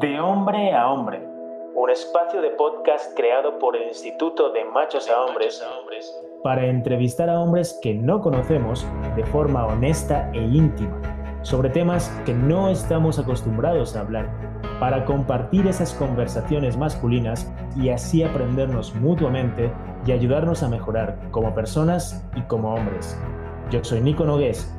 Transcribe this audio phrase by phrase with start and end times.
[0.00, 1.20] De hombre a hombre,
[1.74, 5.62] un espacio de podcast creado por el Instituto de Machos a Hombres
[6.42, 11.00] para entrevistar a hombres que no conocemos de forma honesta e íntima
[11.42, 14.30] sobre temas que no estamos acostumbrados a hablar,
[14.78, 19.72] para compartir esas conversaciones masculinas y así aprendernos mutuamente
[20.06, 23.20] y ayudarnos a mejorar como personas y como hombres.
[23.70, 24.72] Yo soy Nico Nogués,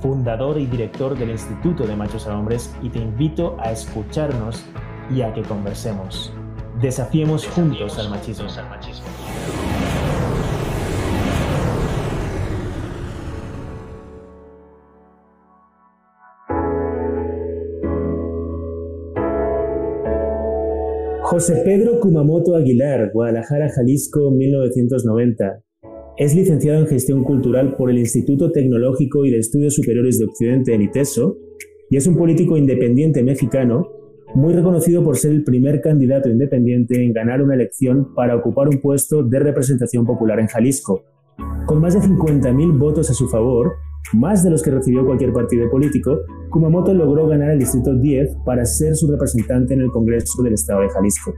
[0.00, 4.64] fundador y director del Instituto de Machos a Hombres y te invito a escucharnos
[5.14, 6.32] y a que conversemos.
[6.80, 8.48] Desafiemos juntos al machismo.
[21.22, 25.62] José Pedro Kumamoto Aguilar, Guadalajara, Jalisco, 1990.
[26.20, 30.74] Es licenciado en Gestión Cultural por el Instituto Tecnológico y de Estudios Superiores de Occidente,
[30.74, 31.38] en ITESO,
[31.88, 33.88] y es un político independiente mexicano,
[34.34, 38.82] muy reconocido por ser el primer candidato independiente en ganar una elección para ocupar un
[38.82, 41.04] puesto de representación popular en Jalisco.
[41.64, 43.72] Con más de 50.000 votos a su favor,
[44.12, 46.18] más de los que recibió cualquier partido político,
[46.50, 50.82] Kumamoto logró ganar el Distrito 10 para ser su representante en el Congreso del Estado
[50.82, 51.32] de Jalisco.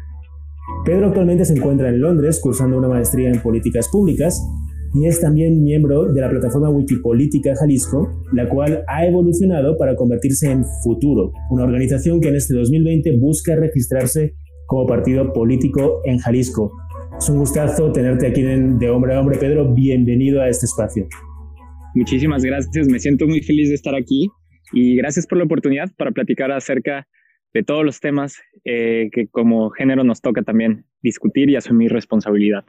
[0.84, 4.42] Pedro actualmente se encuentra en Londres cursando una maestría en políticas públicas
[4.94, 10.50] y es también miembro de la plataforma Wikipolítica Jalisco, la cual ha evolucionado para convertirse
[10.50, 14.34] en Futuro, una organización que en este 2020 busca registrarse
[14.66, 16.72] como partido político en Jalisco.
[17.18, 19.72] Es un gustazo tenerte aquí de hombre a hombre, Pedro.
[19.72, 21.06] Bienvenido a este espacio.
[21.94, 24.28] Muchísimas gracias, me siento muy feliz de estar aquí
[24.72, 27.06] y gracias por la oportunidad para platicar acerca
[27.52, 32.64] de todos los temas eh, que como género nos toca también discutir y asumir responsabilidad.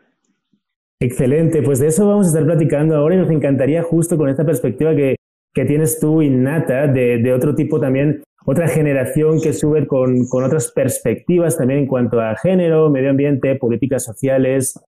[1.03, 4.45] Excelente, pues de eso vamos a estar platicando ahora y nos encantaría justo con esta
[4.45, 5.17] perspectiva que,
[5.53, 10.45] que tienes tú innata de, de, otro tipo también, otra generación que sube con, con
[10.45, 14.79] otras perspectivas también en cuanto a género, medio ambiente, políticas sociales.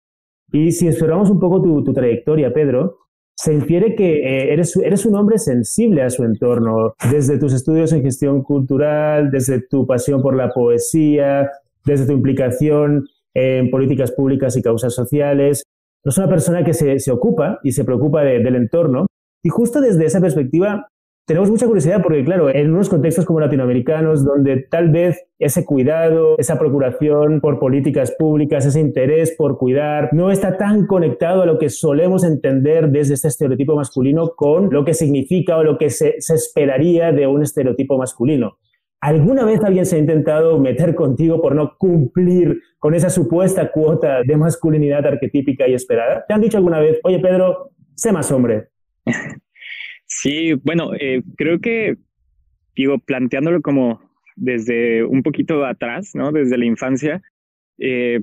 [0.53, 2.95] Y si exploramos un poco tu, tu trayectoria, Pedro,
[3.35, 7.91] se infiere que eh, eres, eres un hombre sensible a su entorno, desde tus estudios
[7.91, 11.51] en gestión cultural, desde tu pasión por la poesía,
[11.83, 15.65] desde tu implicación en políticas públicas y causas sociales.
[16.05, 19.07] No es una persona que se, se ocupa y se preocupa del entorno.
[19.43, 20.87] Y justo desde esa perspectiva,
[21.25, 26.35] tenemos mucha curiosidad porque, claro, en unos contextos como latinoamericanos, donde tal vez ese cuidado,
[26.37, 31.57] esa procuración por políticas públicas, ese interés por cuidar, no está tan conectado a lo
[31.57, 36.21] que solemos entender desde este estereotipo masculino con lo que significa o lo que se,
[36.21, 38.59] se esperaría de un estereotipo masculino.
[39.05, 44.23] ¿Alguna vez alguien se ha intentado meter contigo por no cumplir con esa supuesta cuota
[44.23, 46.25] de masculinidad arquetípica y esperada?
[46.27, 48.69] ¿Te han dicho alguna vez, oye Pedro, sé más hombre?
[50.07, 51.97] Sí, bueno, eh, creo que,
[52.75, 53.99] digo, planteándolo como
[54.35, 56.31] desde un poquito atrás, ¿no?
[56.31, 57.21] Desde la infancia,
[57.79, 58.21] eh,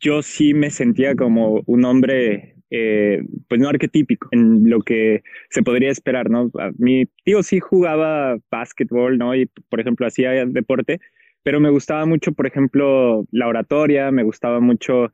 [0.00, 5.62] yo sí me sentía como un hombre, eh, pues no arquetípico, en lo que se
[5.62, 6.50] podría esperar, ¿no?
[6.78, 9.34] Mi tío sí jugaba básquetbol, ¿no?
[9.34, 11.00] Y, por ejemplo, hacía deporte,
[11.42, 15.10] pero me gustaba mucho, por ejemplo, la oratoria, me gustaba mucho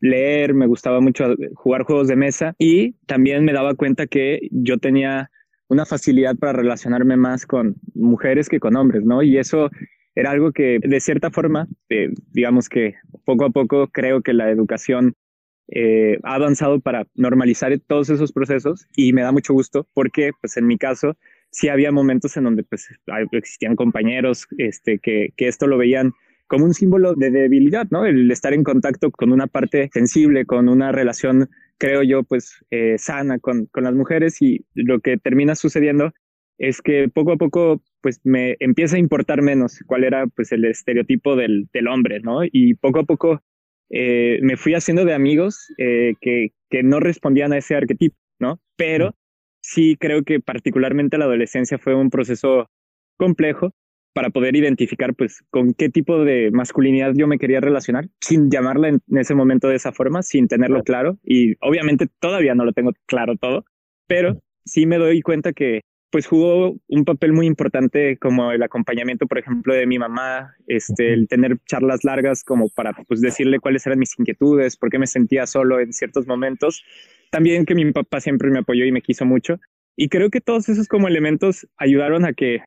[0.00, 4.78] leer, me gustaba mucho jugar juegos de mesa y también me daba cuenta que yo
[4.78, 5.30] tenía
[5.68, 9.22] una facilidad para relacionarme más con mujeres que con hombres, ¿no?
[9.22, 9.70] Y eso
[10.14, 14.50] era algo que de cierta forma, eh, digamos que poco a poco creo que la
[14.50, 15.14] educación
[15.70, 20.56] eh, ha avanzado para normalizar todos esos procesos y me da mucho gusto porque pues
[20.56, 21.16] en mi caso
[21.50, 22.88] sí había momentos en donde pues
[23.32, 26.12] existían compañeros este, que, que esto lo veían
[26.50, 28.04] como un símbolo de debilidad, ¿no?
[28.04, 31.48] El estar en contacto con una parte sensible, con una relación,
[31.78, 36.12] creo yo, pues eh, sana con, con las mujeres y lo que termina sucediendo
[36.58, 40.64] es que poco a poco pues me empieza a importar menos cuál era pues el
[40.64, 42.40] estereotipo del, del hombre, ¿no?
[42.44, 43.42] Y poco a poco
[43.90, 48.60] eh, me fui haciendo de amigos eh, que, que no respondían a ese arquetipo, ¿no?
[48.76, 49.14] Pero
[49.60, 52.70] sí creo que particularmente la adolescencia fue un proceso
[53.16, 53.72] complejo
[54.12, 58.88] para poder identificar pues con qué tipo de masculinidad yo me quería relacionar, sin llamarla
[58.88, 61.18] en, ese momento de esa forma, sin tenerlo claro.
[61.22, 63.64] Y obviamente todavía no lo tengo claro todo,
[64.06, 69.26] pero sí me doy cuenta que pues jugó un papel muy importante como el acompañamiento,
[69.26, 73.86] por ejemplo, de mi mamá, este, el tener charlas largas como para pues decirle cuáles
[73.86, 76.82] eran mis inquietudes, por qué me sentía solo en ciertos momentos.
[77.30, 79.60] También que mi papá siempre me apoyó y me quiso mucho.
[79.96, 82.60] Y creo que todos esos como elementos ayudaron a que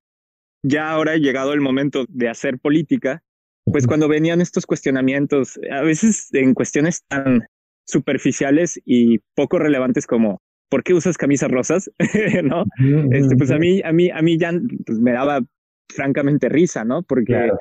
[0.63, 3.23] ya ahora llegado el momento de hacer política,
[3.65, 7.45] pues cuando venían estos cuestionamientos, a veces en cuestiones tan
[7.85, 10.41] superficiales y poco relevantes como
[10.73, 11.91] ¿por qué usas camisas rosas?
[12.43, 12.63] ¿No?
[13.11, 14.51] Este, pues a mí, a mí, a mí ya
[14.87, 15.39] pues me daba
[15.87, 17.03] francamente risa, ¿no?
[17.03, 17.51] Porque,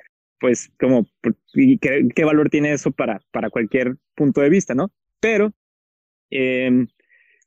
[0.41, 1.07] pues, como,
[1.53, 4.91] qué, qué, valor tiene eso para, para cualquier punto de vista, ¿no?
[5.21, 5.53] Pero
[6.31, 6.87] em,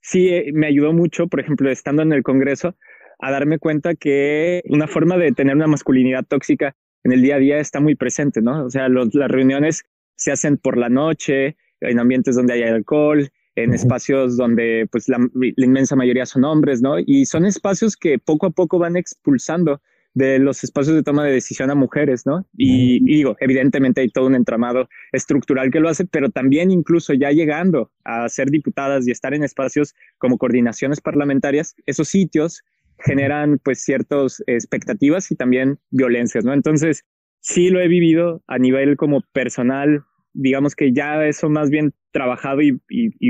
[0.01, 2.77] sí eh, me ayudó mucho, por ejemplo, estando en el Congreso,
[3.17, 7.39] a darme cuenta que una forma de tener una masculinidad tóxica en el día a
[7.39, 8.65] día está muy presente, ¿no?
[8.65, 9.83] O sea, las reuniones
[10.15, 15.17] se hacen por la noche, en ambientes donde hay alcohol, en espacios donde pues la,
[15.57, 16.95] inmensa mayoría son hombres, ¿no?
[16.99, 19.81] Y son espacios que poco a poco van expulsando
[20.13, 22.47] de los espacios de toma de decisión a mujeres, ¿no?
[22.57, 27.31] Y, digo, evidentemente hay todo un entramado estructural que lo hace, pero también incluso ya
[27.31, 32.63] llegando a ser diputadas y estar en espacios como coordinaciones parlamentarias, esos sitios
[32.99, 36.53] generan pues ciertas expectativas y también violencias, ¿no?
[36.53, 37.03] Entonces,
[37.41, 40.03] sí lo he vivido a nivel como personal,
[40.35, 42.79] digamos que ya eso más bien trabajado y,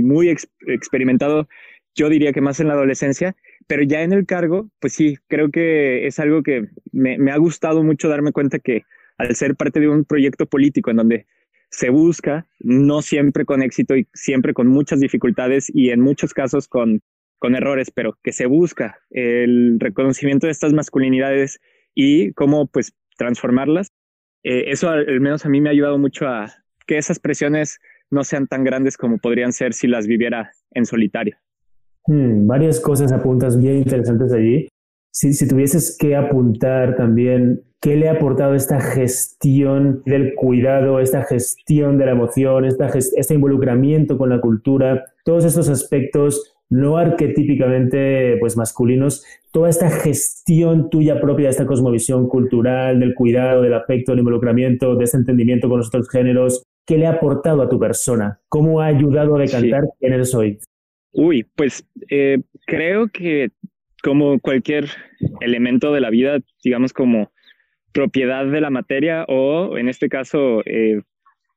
[0.02, 0.30] muy
[0.68, 1.48] experimentado,
[1.96, 3.36] yo diría que más en la adolescencia,
[3.68, 7.38] pero ya en el cargo, pues sí, creo que es algo que me, me ha
[7.38, 8.84] gustado mucho darme cuenta que
[9.18, 11.25] al ser parte de un proyecto político en donde
[11.69, 16.68] se busca, no siempre con éxito y siempre con muchas dificultades y en muchos casos
[16.68, 17.01] con,
[17.40, 21.60] con errores, pero que se busca el reconocimiento de estas masculinidades
[21.94, 23.92] y cómo pues transformarlas.
[24.44, 27.80] Eh, eso al menos a mí me ha ayudado mucho a, que esas presiones
[28.12, 31.38] no sean tan grandes como podrían ser si las viviera en solitario.
[32.08, 34.68] Hmm, varias cosas apuntas bien interesantes allí.
[35.12, 41.24] Si, si tuvieses que apuntar también, ¿qué le ha aportado esta gestión del cuidado, esta
[41.24, 48.38] gestión de la emoción, esta este involucramiento con la cultura, todos estos aspectos no arquetípicamente
[48.40, 54.12] pues masculinos, toda esta gestión tuya propia de esta cosmovisión cultural, del cuidado, del afecto,
[54.12, 57.80] del involucramiento, de este entendimiento con los otros géneros, ¿qué le ha aportado a tu
[57.80, 58.40] persona?
[58.50, 60.60] ¿Cómo ha ayudado a decantar quién eres hoy?
[61.12, 63.50] Uy, pues eh, creo que
[64.04, 64.88] como cualquier
[65.42, 67.32] elemento de la vida, digamos como
[67.92, 71.02] propiedad de la materia o en este caso, eh,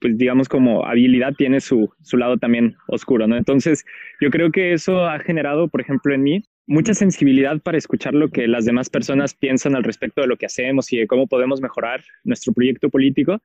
[0.00, 3.36] pues digamos como habilidad tiene su, su lado también oscuro, ¿no?
[3.36, 3.84] Entonces,
[4.20, 8.28] yo creo que eso ha generado, por ejemplo, en mí mucha sensibilidad para escuchar lo
[8.28, 11.60] que las demás personas piensan al respecto de lo que hacemos y de cómo podemos
[11.60, 13.40] mejorar nuestro proyecto político.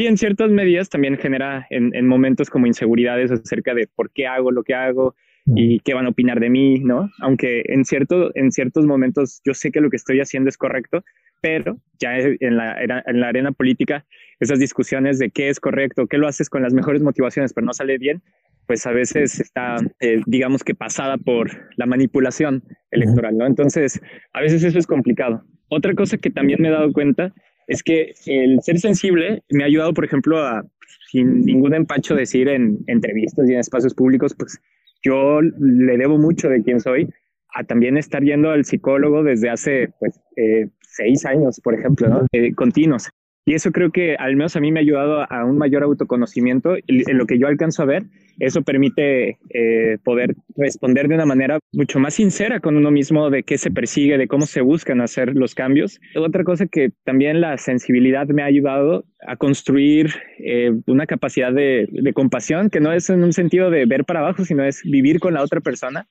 [0.00, 4.50] Y en ciertas medidas también genera en, momentos como inseguridades acerca de por qué hago
[4.50, 5.14] lo que hago
[5.44, 7.10] y qué van a opinar de mí, ¿no?
[7.20, 11.04] Aunque en, cierto, en ciertos momentos yo sé que lo que estoy haciendo es correcto,
[11.42, 14.06] pero ya en la, en la arena política,
[14.38, 17.74] esas discusiones de qué es correcto, qué lo haces con las mejores motivaciones, pero no
[17.74, 18.22] sale bien,
[18.66, 23.44] pues a veces está, eh, digamos que pasada por la manipulación electoral, ¿no?
[23.44, 24.00] Entonces,
[24.32, 25.44] a veces eso es complicado.
[25.68, 27.34] Otra cosa que también me he dado cuenta
[27.70, 30.64] es que el ser sensible me ha ayudado, por ejemplo, a,
[31.10, 34.60] sin ningún empacho, decir en entrevistas y en espacios públicos, pues
[35.04, 37.08] yo le debo mucho de quién soy
[37.54, 42.26] a también estar yendo al psicólogo desde hace, pues, eh, seis años, por ejemplo.
[42.32, 43.08] Eh, continuos.
[43.46, 46.76] Y eso creo que al menos a mí me ha ayudado a un mayor autoconocimiento.
[46.86, 48.04] En lo que yo alcanzo a ver,
[48.38, 53.42] eso permite eh, poder responder de una manera mucho más sincera con uno mismo de
[53.42, 56.00] qué se persigue, de cómo se buscan hacer los cambios.
[56.16, 61.88] Otra cosa que también la sensibilidad me ha ayudado a construir eh, una capacidad de,
[61.90, 65.18] de compasión, que no es en un sentido de ver para abajo, sino es vivir
[65.18, 66.06] con la otra persona.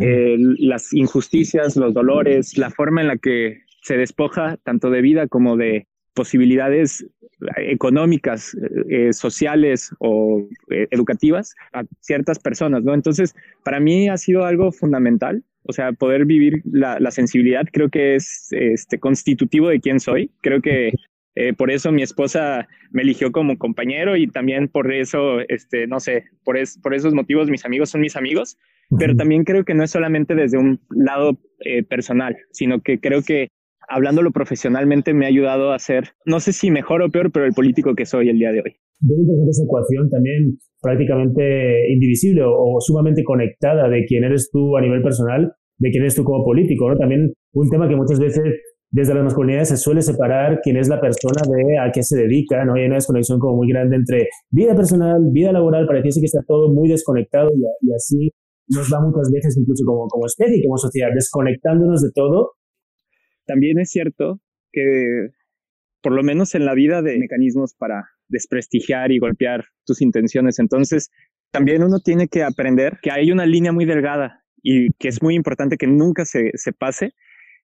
[0.00, 5.28] Eh, las injusticias, los dolores, la forma en la que se despoja tanto de vida
[5.28, 7.04] como de posibilidades
[7.56, 8.56] económicas,
[8.88, 12.94] eh, sociales o eh, educativas a ciertas personas, ¿no?
[12.94, 18.14] Entonces, para mí ha sido algo fundamental, o sea, poder vivir la, sensibilidad creo que
[18.14, 20.92] es este, constitutivo de quién soy, creo que
[21.36, 25.98] eh, por eso mi esposa me eligió como compañero y también por eso, este, no
[25.98, 28.56] sé, por, por esos motivos mis amigos son mis amigos,
[28.98, 31.40] pero también creo que no es solamente desde un lado
[31.88, 33.48] personal, sino que creo que
[33.88, 37.52] hablándolo profesionalmente, me ha ayudado a ser, no sé si mejor o peor, pero el
[37.52, 38.76] político que soy el día de hoy.
[39.00, 44.80] Debe tener esa ecuación también prácticamente indivisible o, sumamente conectada de quién eres tú a
[44.80, 46.96] nivel personal, de quién eres tú como político, ¿no?
[46.96, 48.42] También un tema que muchas veces
[48.90, 52.64] desde las masculinidades se suele separar quién es la persona de a qué se dedica,
[52.64, 52.74] ¿no?
[52.74, 56.72] Hay una desconexión como muy grande entre vida personal, vida laboral, pareciese que está todo
[56.72, 58.30] muy desconectado y, y así
[58.68, 62.52] nos va muchas veces incluso como, como especie, como sociedad, desconectándonos de todo
[63.46, 64.40] también es cierto
[64.72, 65.28] que,
[66.02, 70.58] por lo menos en la vida, de mecanismos para desprestigiar y golpear tus intenciones.
[70.58, 71.10] Entonces,
[71.50, 75.34] también uno tiene que aprender que hay una línea muy delgada y que es muy
[75.34, 77.14] importante que nunca se, se pase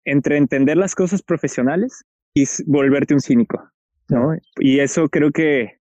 [0.04, 3.70] entre entender las cosas profesionales y volverte un cínico,
[4.08, 4.34] ¿no?
[4.58, 5.80] Y eso creo que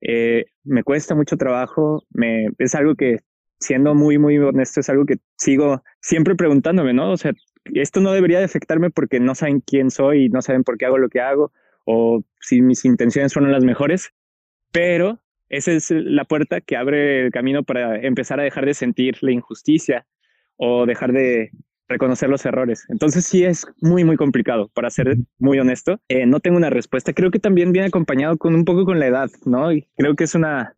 [0.00, 3.20] eh, me cuesta mucho trabajo, me, es algo que,
[3.58, 7.12] siendo muy, muy honesto, es algo que sigo siempre preguntándome, ¿no?
[7.12, 7.32] O sea,
[7.74, 10.86] esto no debería de afectarme porque no saben quién soy y no saben por qué
[10.86, 11.52] hago lo que hago
[11.84, 14.12] o si mis intenciones fueron las mejores,
[14.72, 19.16] pero esa es la puerta que abre el camino para empezar a dejar de sentir
[19.20, 20.06] la injusticia
[20.56, 21.50] o dejar de
[21.88, 22.84] reconocer los errores.
[22.88, 26.00] Entonces sí es muy, muy complicado, para ser muy honesto.
[26.08, 27.12] Eh, no tengo una respuesta.
[27.12, 29.72] Creo que también viene acompañado con un poco con la edad, ¿no?
[29.72, 30.76] Y creo que es una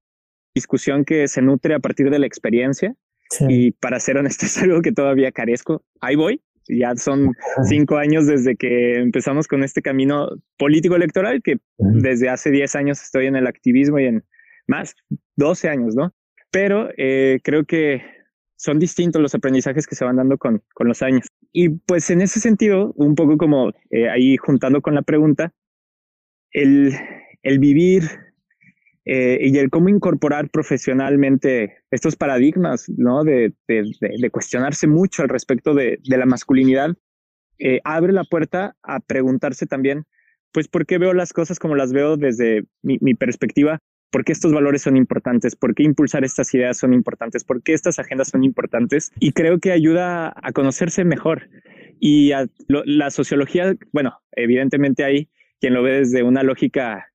[0.54, 2.94] discusión que se nutre a partir de la experiencia.
[3.48, 5.82] Y para ser honesto, es algo que todavía carezco.
[6.00, 6.42] Ahí voy.
[6.68, 7.34] Ya son
[7.64, 13.02] cinco años desde que empezamos con este camino político electoral, que desde hace diez años
[13.02, 14.24] estoy en el activismo y en
[14.66, 14.94] más,
[15.36, 16.12] 12 años, ¿no?
[16.50, 18.02] Pero eh, creo que
[18.56, 21.26] son distintos los aprendizajes que se van dando con, con los años.
[21.52, 25.52] Y pues en ese sentido, un poco como eh, ahí juntando con la pregunta,
[26.50, 26.92] el,
[27.42, 28.02] el vivir
[29.08, 33.24] eh, y el cómo incorporar profesionalmente estos paradigmas, ¿no?
[33.24, 36.94] De, de, cuestionarse mucho al respecto de, la masculinidad,
[37.84, 40.04] abre la puerta a preguntarse también,
[40.52, 43.80] pues, ¿por qué veo las cosas como las veo desde mi, mi perspectiva?
[44.10, 47.74] por qué estos valores son importantes, por qué impulsar estas ideas son importantes, por qué
[47.74, 49.12] estas agendas son importantes.
[49.20, 51.48] Y creo que ayuda a conocerse mejor.
[52.00, 52.30] Y
[52.68, 55.28] la sociología, bueno, evidentemente hay
[55.60, 57.08] quien lo ve desde una lógica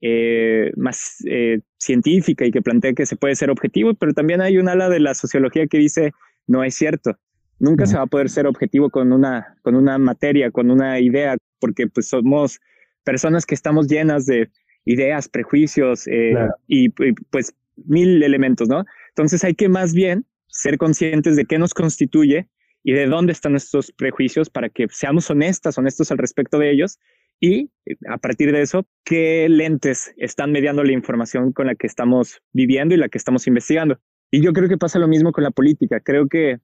[0.00, 4.58] eh, más eh, científica y que plantea que se puede ser objetivo, pero también hay
[4.58, 6.12] un ala de la sociología que dice
[6.46, 7.18] no es cierto.
[7.60, 11.36] Nunca se va a poder ser objetivo con una, con una materia, con una idea,
[11.58, 12.60] porque pues somos
[13.04, 14.48] personas que estamos llenas de
[14.84, 16.34] ideas, prejuicios eh,
[16.66, 16.88] y,
[17.30, 17.54] pues
[17.86, 18.84] mil elementos, ¿no?
[19.10, 22.48] Entonces hay que más bien ser conscientes de qué nos constituye
[22.84, 26.98] y de dónde están nuestros prejuicios para que seamos honestas, honestos al respecto de ellos
[27.40, 27.70] y
[28.08, 32.94] a partir de eso, qué lentes están mediando la información con la que estamos viviendo
[32.94, 33.98] y la que estamos investigando.
[34.30, 36.00] Y yo creo que pasa lo mismo con la política.
[36.00, 36.58] Creo que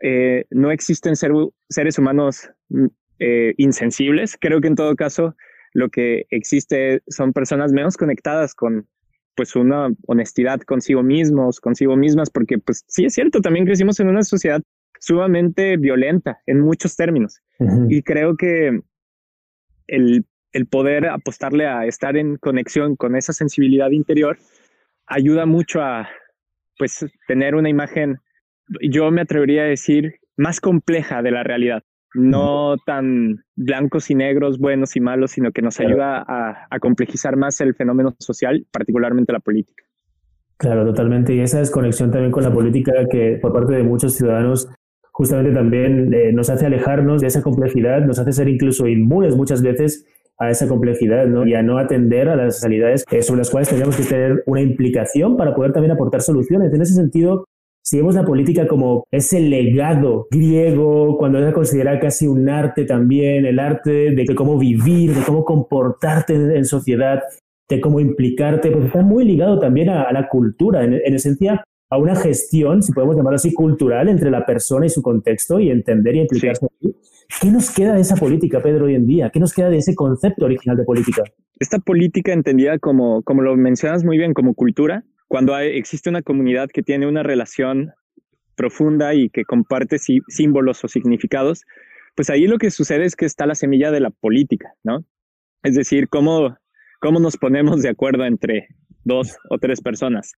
[0.00, 2.86] eh, no existen seres humanos mm,
[3.18, 4.36] eh, insensibles.
[4.38, 5.34] Creo que en todo caso
[5.72, 8.86] lo que existe son personas menos conectadas con
[9.34, 14.08] pues una honestidad consigo mismos, consigo mismas, porque pues sí es cierto, también crecimos en
[14.08, 14.62] una sociedad
[15.00, 17.40] sumamente violenta en muchos términos.
[17.88, 18.80] Y creo que
[19.86, 24.38] el, el poder apostarle a estar en conexión con esa sensibilidad interior
[25.06, 26.08] ayuda mucho a
[26.78, 28.18] pues tener una imagen,
[28.82, 34.58] yo me atrevería a decir, más compleja de la realidad no tan blancos y negros,
[34.58, 39.40] buenos y malos, sino que nos ayuda a, complejizar más el fenómeno social, particularmente la
[39.40, 39.84] política.
[40.56, 41.34] Claro, totalmente.
[41.34, 44.68] Y esa desconexión también con la política que por parte de muchos ciudadanos
[45.14, 49.62] justamente también eh, nos hace alejarnos de esa complejidad, nos hace ser incluso inmunes muchas
[49.62, 50.04] veces
[50.38, 51.46] a esa complejidad ¿no?
[51.46, 55.36] y a no atender a las realidades sobre las cuales tenemos que tener una implicación
[55.36, 56.72] para poder también aportar soluciones.
[56.74, 57.44] En ese sentido,
[57.80, 63.46] si vemos la política como ese legado griego, cuando se considera casi un arte también,
[63.46, 67.22] el arte de cómo vivir, de cómo comportarte en, sociedad,
[67.68, 71.62] de cómo implicarte, porque está muy ligado también a, la cultura, en, esencia
[71.94, 75.70] a una gestión, si podemos llamarlo así, cultural entre la persona y su contexto y
[75.70, 76.66] entender y implicarse.
[77.40, 79.30] ¿Qué nos queda de esa política, Pedro, hoy en día?
[79.30, 81.22] ¿Qué nos queda de ese concepto original de política?
[81.60, 86.68] Esta política entendida como, como lo mencionas muy bien, como cultura, cuando existe una comunidad
[86.68, 87.92] que tiene una relación
[88.56, 91.62] profunda y que comparte símbolos o significados,
[92.16, 95.04] pues ahí lo que sucede es que está la semilla de la política, ¿no?
[95.62, 96.56] Es decir, cómo,
[97.00, 98.66] cómo nos ponemos de acuerdo entre
[99.04, 100.32] dos o tres personas.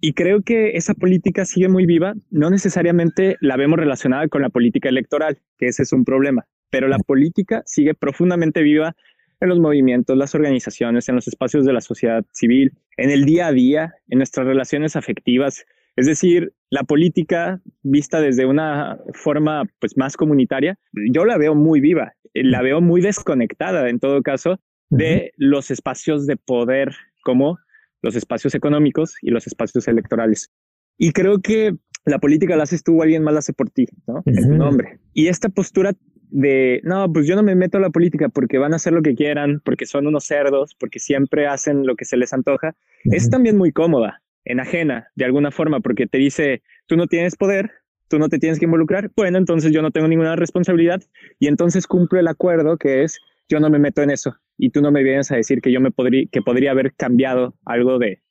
[0.00, 4.48] Y creo que esa política sigue muy viva, no necesariamente la vemos relacionada con la
[4.48, 8.96] política electoral, que ese es un problema, pero la política sigue profundamente viva
[9.40, 13.48] en los movimientos, las organizaciones, en los espacios de la sociedad civil, en el día
[13.48, 15.64] a día, en nuestras relaciones afectivas.
[15.96, 20.78] Es decir, la política vista desde una forma pues más comunitaria,
[21.12, 26.26] yo la veo muy viva, la veo muy desconectada en todo caso de los espacios
[26.26, 27.58] de poder como
[28.02, 30.50] los espacios económicos y los espacios electorales.
[30.98, 33.86] Y creo que la política la haces tú o alguien más la hace por ti,
[34.06, 34.22] ¿no?
[34.26, 35.00] En tu nombre.
[35.12, 35.92] Y esta postura
[36.30, 39.02] de, no, pues yo no me meto a la política porque van a hacer lo
[39.02, 43.30] que quieran, porque son unos cerdos, porque siempre hacen lo que se les antoja, es
[43.30, 47.70] también muy cómoda, enajena, de alguna forma, porque te dice, tú no tienes poder,
[48.08, 51.02] tú no te tienes que involucrar, bueno, entonces yo no tengo ninguna responsabilidad
[51.38, 54.82] y entonces cumplo el acuerdo que es, yo no me meto en eso y tú
[54.82, 58.22] no me vienes a decir que yo me podría, que podría haber cambiado algo de,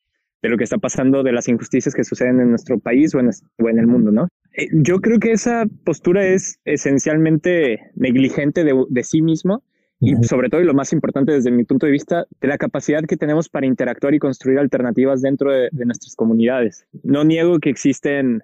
[0.42, 3.30] de lo que está pasando, de las injusticias que suceden en nuestro país o en,
[3.30, 4.28] o en el mundo, ¿no?
[4.56, 9.64] Eh, yo creo que esa postura es esencialmente negligente de, sí mismo
[10.02, 13.04] y sobre todo, y lo más importante desde mi punto de vista, de la capacidad
[13.04, 16.86] que tenemos para interactuar y construir alternativas dentro de, nuestras comunidades.
[17.04, 18.42] No niego que existen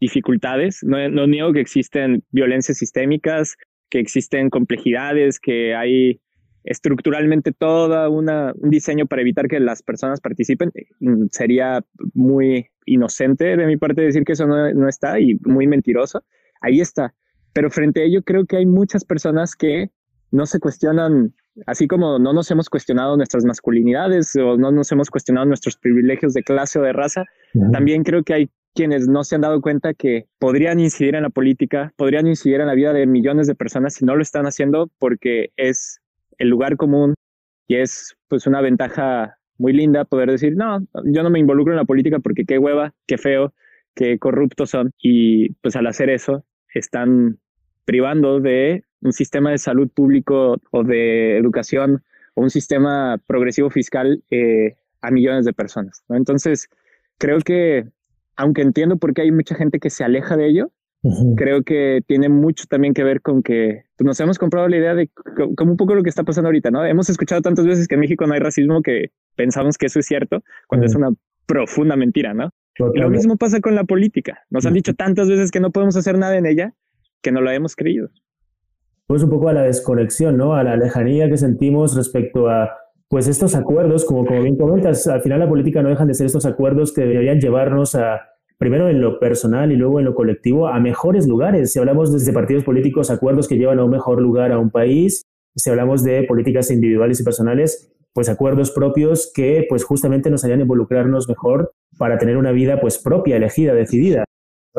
[0.00, 3.56] dificultades, no, no niego que existen violencias sistémicas,
[3.90, 6.20] que existen complejidades, que hay
[6.64, 8.28] estructuralmente todo un
[8.70, 10.72] diseño para evitar que las personas participen.
[11.00, 15.66] Mm, sería muy inocente de mi parte decir que eso no, no está y muy
[15.66, 16.24] mentiroso.
[16.60, 17.14] Ahí está.
[17.52, 19.90] Pero frente a ello creo que hay muchas personas que
[20.30, 21.34] no se cuestionan,
[21.66, 26.32] así como no nos hemos cuestionado nuestras masculinidades o no nos hemos cuestionado nuestros privilegios
[26.32, 27.24] de clase o de raza,
[27.70, 31.28] también creo que hay quienes no se han dado cuenta que podrían incidir en la
[31.28, 34.90] política, podrían incidir en la vida de millones de personas si no lo están haciendo
[34.98, 36.00] porque es
[36.38, 37.14] el lugar común
[37.66, 41.78] y es pues una ventaja muy linda poder decir, no, yo no me involucro en
[41.78, 43.54] la política porque qué hueva, qué feo,
[43.94, 44.90] qué corruptos son.
[44.98, 47.38] Y pues al hacer eso están
[47.84, 52.02] privando de un sistema de salud público o de educación
[52.34, 56.04] o un sistema progresivo fiscal eh, a millones de personas.
[56.08, 56.68] Entonces,
[57.18, 57.86] creo que,
[58.36, 60.72] aunque entiendo por qué hay mucha gente que se aleja de ello,
[61.36, 64.94] creo que tiene mucho también que ver con que pues, nos hemos comprado la idea
[64.94, 65.10] de
[65.56, 66.84] como un poco lo que está pasando ahorita, ¿no?
[66.84, 70.06] Hemos escuchado tantas veces que en México no hay racismo que pensamos que eso es
[70.06, 71.10] cierto, cuando es una
[71.46, 72.50] profunda mentira, ¿no?
[72.78, 74.44] lo mismo pasa con la política.
[74.48, 76.72] Nos han dicho tantas veces que no podemos hacer nada en ella
[77.20, 78.08] que no lo hemos creído.
[79.06, 80.54] Pues un poco a la desconexión, ¿no?
[80.54, 82.70] A la lejanía que sentimos respecto a
[83.08, 86.26] pues estos acuerdos, como, como bien comentas, al final la política no dejan de ser
[86.26, 88.31] estos acuerdos que deberían llevarnos a,
[88.62, 91.72] primero en lo personal y luego en lo colectivo, a mejores lugares.
[91.72, 95.24] Si hablamos desde partidos políticos, acuerdos que llevan a un mejor lugar a un país,
[95.56, 100.60] si hablamos de políticas individuales y personales, pues acuerdos propios que pues justamente nos harían
[100.60, 104.24] involucrarnos mejor para tener una vida pues propia, elegida, decidida.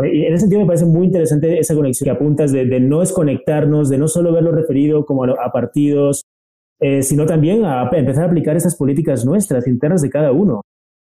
[0.02, 3.90] Y en ese sentido me parece muy interesante esa conexión que apuntas de, no desconectarnos,
[3.90, 6.24] de no solo verlo referido como a, partidos,
[6.80, 10.62] eh, sino también a, empezar a aplicar esas políticas nuestras, internas de cada uno.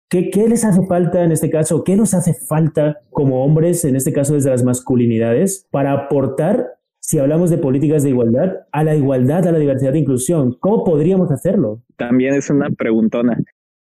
[0.09, 1.83] ¿Qué, ¿Qué, les hace falta en este caso?
[1.83, 6.67] ¿Qué nos hace falta como hombres, en este caso desde las masculinidades, para aportar,
[6.99, 10.57] si hablamos de políticas de igualdad, a la igualdad, a la diversidad e inclusión?
[10.59, 11.81] ¿Cómo podríamos hacerlo?
[11.97, 13.37] También es una preguntona.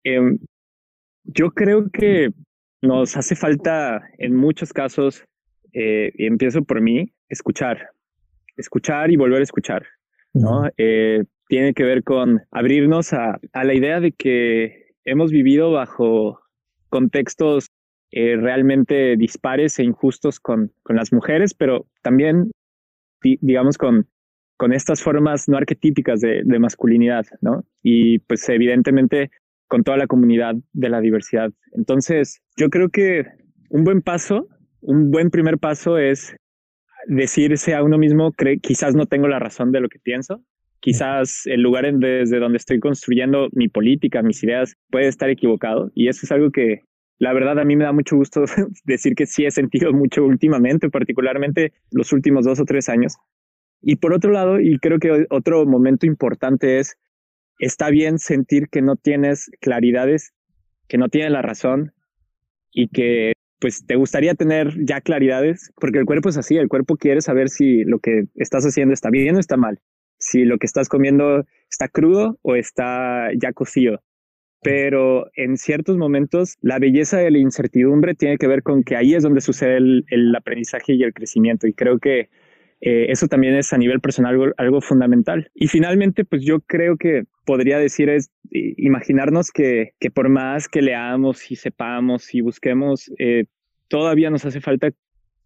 [0.04, 0.40] Em,
[1.24, 2.30] yo creo que
[2.82, 5.26] nos hace falta en muchos casos,
[5.74, 7.90] eh, y empiezo por mí, escuchar,
[8.58, 9.86] escuchar y volver a escuchar,
[10.34, 10.68] ¿no?
[10.78, 16.40] Eh, tiene que ver con abrirnos a, la idea de que hemos vivido bajo
[16.90, 17.68] contextos
[18.12, 22.52] eh, realmente dispares e injustos con, con las mujeres, pero también,
[23.22, 24.08] digamos, con,
[24.60, 27.64] con estas formas no arquetípicas de, masculinidad, ¿no?
[27.82, 29.32] Y pues evidentemente
[29.68, 31.52] con toda la comunidad de la diversidad.
[31.72, 33.26] Entonces, yo creo que
[33.70, 34.48] un buen paso,
[34.82, 36.36] un buen primer paso es
[37.08, 40.44] decirse a uno mismo, quizás no tengo la razón de lo que pienso,
[40.80, 45.92] quizás el lugar en desde donde estoy construyendo mi política, mis ideas, puede estar equivocado.
[45.94, 46.82] Y eso es algo que
[47.18, 48.46] la verdad a mí me da mucho gusto
[48.86, 53.18] decir que sí he sentido mucho últimamente, particularmente los últimos dos o tres años.
[53.82, 56.98] Y por otro lado, y creo que otro momento importante es
[57.60, 60.34] está bien sentir que no tienes claridades,
[60.88, 61.94] que no tienes la razón
[62.72, 66.96] y que pues te gustaría tener ya claridades, porque el cuerpo es así, el cuerpo
[66.96, 69.80] quiere saber si lo que estás haciendo está bien o está mal,
[70.30, 74.02] si lo que estás comiendo está crudo o está ya cocido.
[74.62, 79.16] Pero en ciertos momentos la belleza de la incertidumbre tiene que ver con que ahí
[79.16, 81.66] es donde sucede el, el aprendizaje y el crecimiento.
[81.66, 82.30] Y creo que
[82.82, 85.52] eh, eso también es a nivel personal algo, fundamental.
[85.54, 90.82] Y finalmente, pues yo creo que podría decir es imaginarnos que, que por más que
[90.82, 93.46] leamos y sepamos y busquemos, eh,
[93.88, 94.92] todavía nos hace falta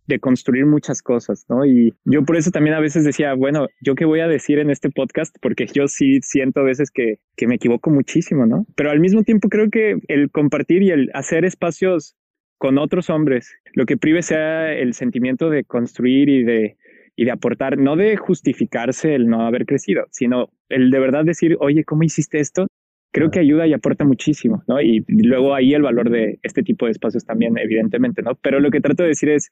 [0.08, 1.66] de construir muchas cosas, ¿no?
[1.66, 4.70] Y yo por eso también a veces decía, bueno, ¿yo qué voy a decir en
[4.70, 5.36] este podcast?
[5.42, 8.66] Porque yo sí siento a veces que, que me equivoco muchísimo, ¿no?
[8.76, 12.16] Pero al mismo tiempo creo que el compartir y el hacer espacios
[12.58, 16.78] con otros hombres, lo que prive sea el sentimiento de construir y de,
[17.16, 21.58] y de aportar, no de justificarse el no haber crecido, sino el de verdad decir,
[21.60, 22.68] oye, ¿cómo hiciste esto?
[23.12, 24.82] Creo que ayuda y aporta muchísimo, ¿no?
[24.82, 28.36] Y luego ahí el valor de este tipo de espacios también, evidentemente, ¿no?
[28.42, 29.52] Pero lo que trato de decir es,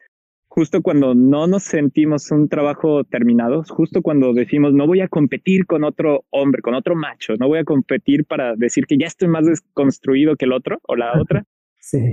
[0.52, 5.66] justo cuando no nos sentimos un trabajo terminado, justo cuando decimos, no voy a competir
[5.66, 9.30] con otro hombre, con otro macho, no voy a competir para decir que ya estoy
[9.30, 11.46] más desconstruido que el otro o la otra,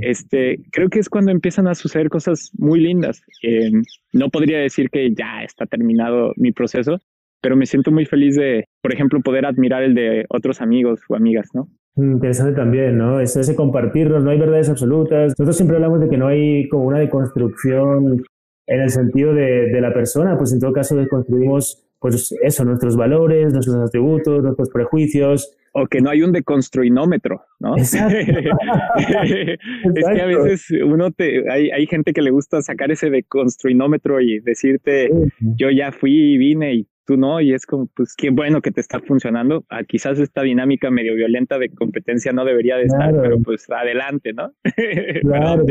[0.02, 3.22] este, creo que es cuando empiezan a suceder cosas muy lindas.
[3.42, 3.72] Eh,
[4.12, 7.00] no podría decir que ya está terminado mi proceso,
[7.40, 11.16] pero me siento muy feliz de, por ejemplo, poder admirar el de otros amigos o
[11.16, 11.68] amigas, ¿no?
[11.98, 13.20] Interesante también, ¿no?
[13.20, 15.30] Es ese compartirnos, no hay verdades absolutas.
[15.30, 18.22] Nosotros siempre hablamos de que no hay como una deconstrucción
[18.66, 22.96] en el sentido de, de la persona, pues en todo caso deconstruimos, pues eso, nuestros
[22.96, 27.76] valores, nuestros atributos, nuestros prejuicios, o que no hay un deconstruinómetro, ¿no?
[27.76, 29.58] es que
[30.20, 35.10] a veces uno te, hay, hay gente que le gusta sacar ese deconstruinómetro y decirte,
[35.40, 38.70] yo ya fui y vine y tú no, y es como, pues qué bueno que
[38.70, 39.64] te está funcionando.
[39.70, 44.34] Ah, quizás esta dinámica medio violenta de competencia no debería de estar, pero pues adelante,
[44.34, 44.52] ¿no?
[45.22, 45.64] Claro,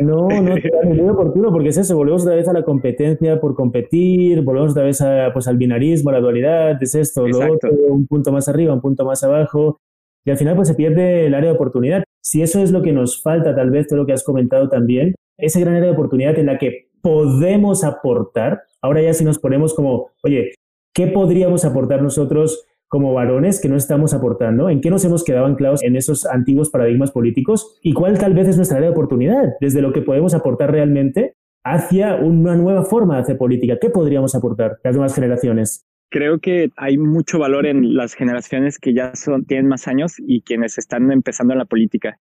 [0.00, 3.54] no, no, es muy oportuno, porque es eso, volvemos otra vez a la competencia por
[3.54, 8.06] competir, volvemos otra vez a, pues, al binarismo, a la dualidad, es esto, luego un
[8.06, 9.78] punto más arriba, un punto más abajo,
[10.24, 12.02] y al final pues se pierde el área de oportunidad.
[12.22, 15.14] Si eso es lo que nos falta, tal vez, todo lo que has comentado también,
[15.36, 19.74] ese gran área de oportunidad en la que podemos aportar, Ahora ya si nos ponemos
[19.74, 20.52] como, oye,
[20.94, 24.70] ¿qué podríamos aportar nosotros como varones que no estamos aportando?
[24.70, 27.80] ¿En qué nos hemos quedado anclados en esos antiguos paradigmas políticos?
[27.82, 31.34] ¿Y cuál tal vez es nuestra área de oportunidad desde lo que podemos aportar realmente
[31.64, 33.78] hacia una nueva forma de hacer política?
[33.80, 35.84] ¿Qué podríamos aportar las nuevas generaciones?
[36.08, 40.42] Creo que hay mucho valor en las generaciones que ya son, tienen más años y
[40.42, 42.20] quienes están empezando en la política.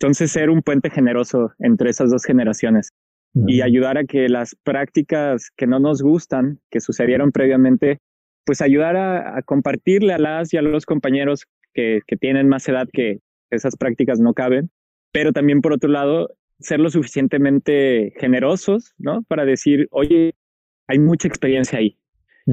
[0.00, 2.94] Entonces, ser un puente generoso entre esas dos generaciones
[3.34, 7.98] y ayudar a que las prácticas que no nos gustan, que sucedieron previamente,
[8.44, 12.88] pues ayudar a, compartirle a las y a los compañeros que, que tienen más edad
[12.92, 14.70] que esas prácticas no caben,
[15.12, 19.22] pero también por otro lado, ser lo suficientemente generosos, ¿no?
[19.28, 20.34] Para decir, oye,
[20.88, 21.96] hay mucha experiencia ahí.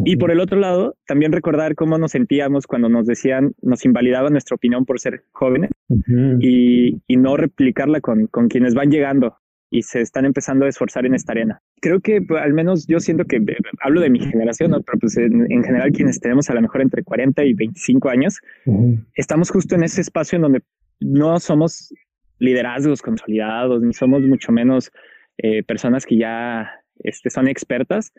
[0.05, 4.33] Y por el otro lado, también recordar cómo nos sentíamos cuando nos decían, nos invalidaban
[4.33, 5.71] nuestra opinión por ser jóvenes
[6.39, 9.37] y, y, no replicarla con, con quienes van llegando
[9.69, 11.61] y se están empezando a esforzar en esta arena.
[11.81, 13.41] Creo que pues, al menos yo siento que
[13.81, 17.43] hablo de mi generación, pero pues en, general quienes tenemos a lo mejor entre 40
[17.43, 18.39] y 25 años,
[19.15, 20.61] estamos justo en ese espacio en donde
[20.99, 21.93] no somos
[22.39, 24.91] liderazgos consolidados, ni somos mucho menos
[25.37, 28.13] eh, personas que ya este, son expertas,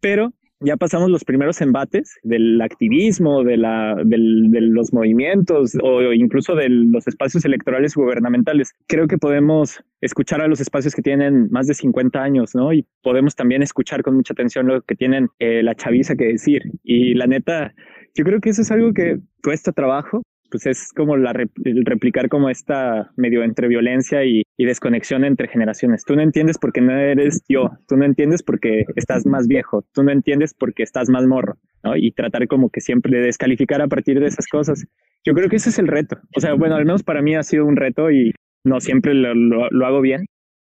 [0.00, 6.54] pero ya pasamos los primeros embates del activismo, de, la, de los movimientos o incluso
[6.54, 8.74] de los espacios electorales gubernamentales.
[8.86, 12.72] Creo que podemos escuchar a los espacios que tienen más de 50 años, ¿no?
[12.72, 16.62] Y podemos también escuchar con mucha atención lo que tienen eh, la chaviza que decir.
[16.82, 17.74] Y la neta,
[18.14, 22.50] yo creo que eso es algo que cuesta trabajo, pues es como la replicar como
[22.50, 26.04] esta medio entre violencia y, desconexión entre generaciones.
[26.04, 30.02] Tú no entiendes porque no eres yo, tú no entiendes porque estás más viejo, tú
[30.02, 31.96] no entiendes porque estás más morro, ¿no?
[31.96, 34.86] Y tratar como que siempre de descalificar a partir de esas cosas.
[35.24, 36.18] Yo creo que ese es el reto.
[36.36, 38.34] O sea, bueno, al menos para mí ha sido un reto y
[38.64, 40.26] no siempre lo, lo hago bien,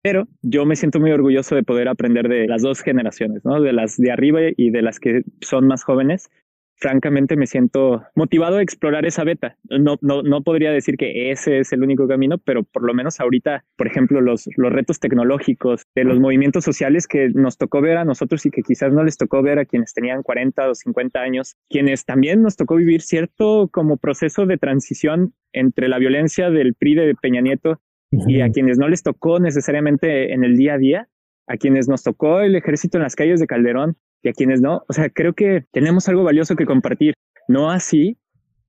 [0.04, 3.62] pero yo me siento muy orgulloso de poder aprender de las dos generaciones, ¿no?
[3.62, 6.28] De las de arriba y de las que son más jóvenes,
[6.76, 9.56] francamente me siento motivado a explorar esa beta.
[9.68, 13.20] No, no, no podría decir que ese es el único camino, pero por lo menos
[13.20, 17.96] ahorita, por ejemplo, los, los retos tecnológicos, de los movimientos sociales que nos tocó ver
[17.96, 21.20] a nosotros y que quizás no les tocó ver a quienes tenían 40 o 50
[21.20, 26.74] años, quienes también nos tocó vivir cierto como proceso de transición entre la violencia del
[26.74, 30.78] PRI de Peña Nieto y a quienes no les tocó necesariamente en el día a
[30.78, 31.08] día,
[31.46, 34.82] a quienes nos tocó el ejército en las calles de Calderón y a quienes no.
[34.88, 37.14] O sea, creo que tenemos algo valioso que compartir.
[37.46, 38.16] No así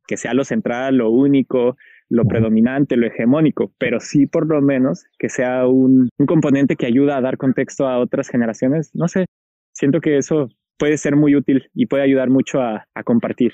[0.08, 1.78] que sea lo central, lo único,
[2.10, 7.18] lo predominante, lo hegemónico, pero sí por lo menos que sea un, componente que ayuda
[7.18, 8.92] a dar contexto a otras generaciones.
[8.94, 9.26] No sé,
[9.74, 13.54] siento que eso puede ser muy útil y puede ayudar mucho a, a compartir.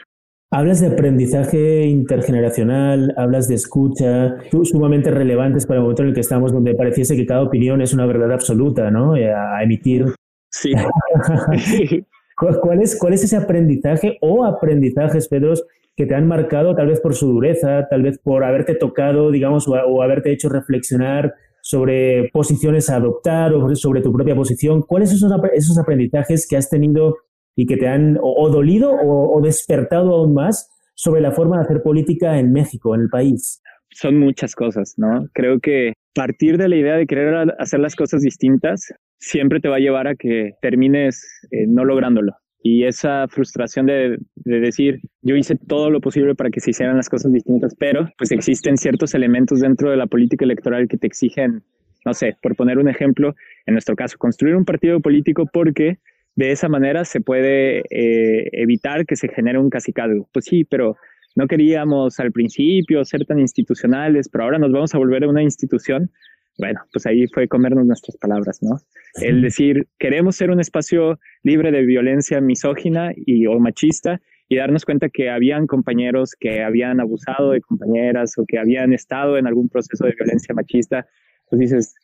[0.53, 6.19] Hablas de aprendizaje intergeneracional, hablas de escucha, sumamente relevantes para el momento en el que
[6.19, 9.15] estamos, donde pareciese que cada opinión es una verdad absoluta, ¿no?
[9.15, 10.07] Eh, a emitir
[10.51, 10.73] Sí.
[12.35, 15.53] ¿Cuál es, ¿Cuál es ese aprendizaje o aprendizajes, Pedro,
[15.95, 19.67] que te han marcado tal vez por su dureza, tal vez por haberte tocado, digamos,
[19.67, 24.81] o, haberte hecho reflexionar sobre posiciones a adoptar o sobre tu propia posición?
[24.81, 27.17] ¿Cuáles son esos, aprendizajes que has tenido
[27.55, 31.83] y que te han o, dolido o despertado aún más sobre la forma de hacer
[31.83, 33.61] política en México, en el país?
[33.91, 35.27] Son muchas cosas, ¿no?
[35.33, 39.77] Creo que partir de la idea de querer hacer las cosas distintas siempre te va
[39.77, 42.33] a llevar a que termines eh, no lográndolo.
[42.63, 46.95] Y esa frustración de, de, decir, yo hice todo lo posible para que se hicieran
[46.95, 51.07] las cosas distintas, pero pues existen ciertos elementos dentro de la política electoral que te
[51.07, 51.63] exigen,
[52.05, 53.33] no sé, por poner un ejemplo,
[53.65, 55.97] en nuestro caso, construir un partido político porque
[56.35, 60.27] de esa manera se puede eh, evitar que se genere un casicado.
[60.31, 60.97] Pues sí, pero
[61.35, 65.43] no queríamos al principio ser tan institucionales, pero ahora nos vamos a volver a una
[65.43, 66.11] institución
[66.57, 68.77] bueno, pues ahí fue comernos nuestras palabras, ¿no?
[69.21, 74.85] El decir, queremos ser un espacio libre de violencia misógina y o machista y darnos
[74.85, 79.69] cuenta que habían compañeros que habían abusado de compañeras o que habían estado en algún
[79.69, 81.07] proceso de violencia machista,
[81.49, 81.95] pues dices,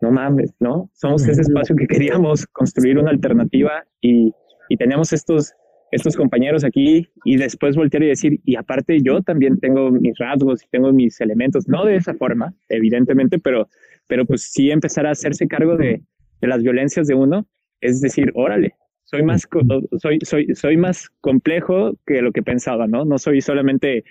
[0.00, 0.90] no mames, ¿no?
[0.92, 4.30] Somos ese espacio que queríamos construir una alternativa y,
[4.68, 5.54] y tenemos estos
[5.96, 10.62] estos compañeros aquí y después voltear y decir, y aparte yo también tengo mis rasgos
[10.62, 13.68] y tengo mis elementos, no de esa forma, evidentemente, pero,
[14.06, 16.02] pero pues sí empezar a hacerse cargo de,
[16.40, 17.46] de las violencias de uno,
[17.80, 19.48] es decir, órale, soy más,
[19.98, 23.04] soy, soy, soy más complejo que lo que pensaba, ¿no?
[23.04, 24.04] No soy solamente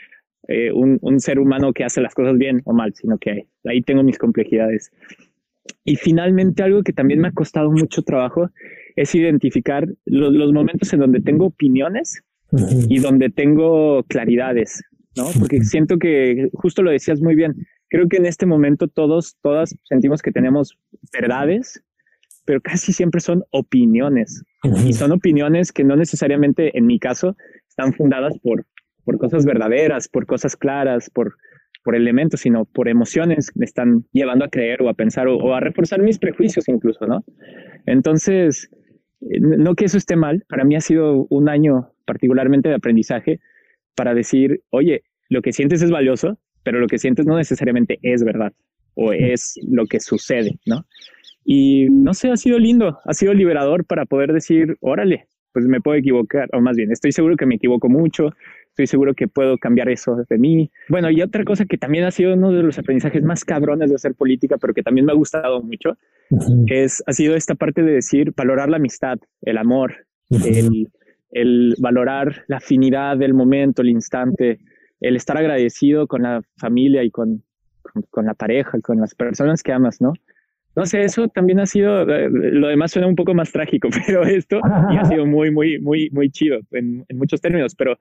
[0.47, 3.81] eh, un, un, ser humano que hace las cosas bien o mal, sino que ahí
[3.81, 4.91] tengo mis complejidades.
[5.83, 8.51] Y finalmente algo que también me ha costado mucho trabajo
[8.95, 12.21] es identificar los, momentos en donde tengo opiniones
[12.87, 14.81] y donde tengo claridades,
[15.17, 15.25] ¿no?
[15.37, 17.55] Porque siento que justo lo decías muy bien.
[17.89, 20.77] Creo que en este momento todos, todas sentimos que tenemos
[21.11, 21.83] verdades,
[22.45, 24.43] pero casi siempre son opiniones.
[24.85, 27.35] Y son opiniones que no necesariamente, en mi caso,
[27.67, 28.65] están fundadas por,
[29.03, 31.35] por cosas verdaderas, por cosas claras, por,
[31.83, 35.53] por elementos, sino por emociones que me están llevando a creer o a pensar o,
[35.53, 37.23] a reforzar mis prejuicios incluso, ¿no?
[37.85, 38.69] Entonces,
[39.39, 43.39] no que eso esté mal, para mí ha sido un año particularmente de aprendizaje
[43.95, 48.23] para decir, oye, lo que sientes es valioso, pero lo que sientes no necesariamente es
[48.23, 48.53] verdad
[48.95, 50.85] o es lo que sucede, ¿no?
[51.43, 55.81] Y no sé, ha sido lindo, ha sido liberador para poder decir, órale, pues me
[55.81, 58.31] puedo equivocar, o más bien, estoy seguro que me equivoco mucho,
[58.75, 60.69] estoy seguro que puedo cambiar eso de mí.
[60.89, 63.95] Bueno, y otra cosa que también ha sido uno de los aprendizajes más cabrones de
[63.95, 65.97] hacer política, pero que también me ha gustado mucho,
[66.67, 70.89] es, ha sido esta parte de decir, valorar la amistad, el amor, el,
[71.31, 74.59] el valorar la afinidad del momento, el instante,
[74.99, 77.43] el estar agradecido con la familia y con,
[77.81, 80.11] con, con la pareja, con las personas que amas, ¿no?
[80.75, 84.23] No sé, eso también ha sido, eh, lo demás suena un poco más trágico, pero
[84.23, 84.59] esto
[84.91, 87.97] ya ha sido muy, muy, muy, muy chido en, en, muchos términos, pero,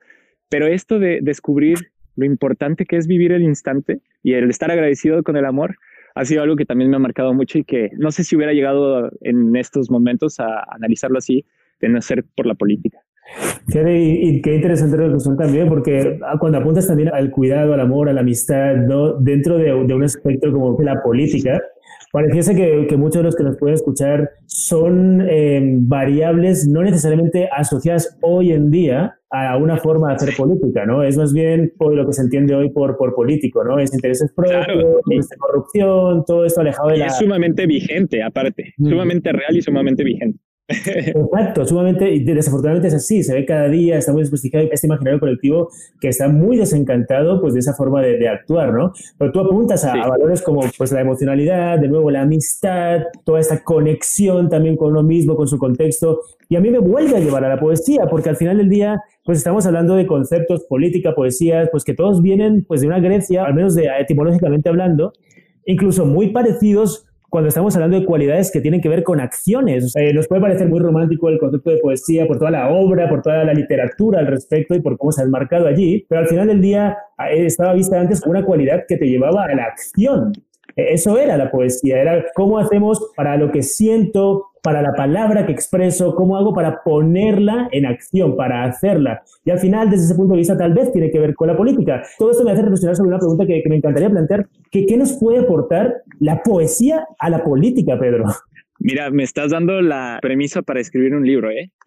[0.48, 1.78] pero esto de descubrir
[2.16, 5.76] lo importante que es vivir el instante y el estar agradecido con el amor
[6.14, 8.52] ha sido algo que también me ha marcado mucho y que no sé si hubiera
[8.52, 11.44] llegado en estos momentos a analizarlo así
[11.80, 12.98] de no ser por la política.
[13.68, 18.20] Y, qué interesante reflexión también, porque cuando apuntas también al cuidado, al amor, a la
[18.20, 19.14] amistad, ¿no?
[19.14, 21.60] dentro de, de un aspecto como la política,
[22.14, 27.48] Pareciese que, que, muchos de los que nos pueden escuchar son eh, variables no necesariamente
[27.50, 31.02] asociadas hoy en día a una forma de hacer política, ¿no?
[31.02, 33.78] Es más bien por lo que se entiende hoy por, por político, ¿no?
[33.80, 35.02] Es intereses propios, claro.
[35.38, 37.06] corrupción, todo esto alejado de y la...
[37.06, 38.88] es sumamente vigente, aparte, mm.
[38.88, 40.38] sumamente real y sumamente vigente.
[40.66, 45.20] Exacto, sumamente, y desafortunadamente es así, se ve cada día, está muy desprestigiado este imaginario
[45.20, 45.68] colectivo
[46.00, 48.92] que está muy desencantado pues de esa forma de, de actuar, ¿no?
[49.18, 49.98] Pero tú apuntas a, sí.
[50.02, 54.92] a, valores como pues la emocionalidad, de nuevo la amistad, toda esta conexión también con
[54.92, 58.06] uno mismo, con su contexto, y a mí me vuelve a llevar a la poesía,
[58.08, 62.20] porque al final del día pues estamos hablando de conceptos, política, poesía, pues que todos
[62.20, 65.12] vienen pues de una Grecia, al menos de etimológicamente hablando,
[65.64, 69.96] incluso muy parecidos cuando estamos hablando de cualidades que tienen que ver con acciones.
[69.96, 73.22] Eh, nos puede parecer muy romántico el concepto de poesía por toda la obra, por
[73.22, 76.46] toda la literatura al respecto y por cómo se ha marcado allí, pero al final
[76.46, 80.32] del día eh, estaba vista antes como una cualidad que te llevaba a la acción.
[80.76, 85.52] Eso era la poesía, era cómo hacemos para lo que siento, para la palabra que
[85.52, 89.22] expreso, cómo hago para ponerla en acción, para hacerla.
[89.44, 91.56] Y al final, desde ese punto de vista, tal vez tiene que ver con la
[91.56, 92.02] política.
[92.18, 94.96] Todo esto me hace reflexionar sobre una pregunta que, que me encantaría plantear, que, ¿qué
[94.96, 98.24] nos puede aportar la poesía a la política, Pedro?
[98.80, 101.70] Mira, me estás dando la premisa para escribir un libro, ¿eh?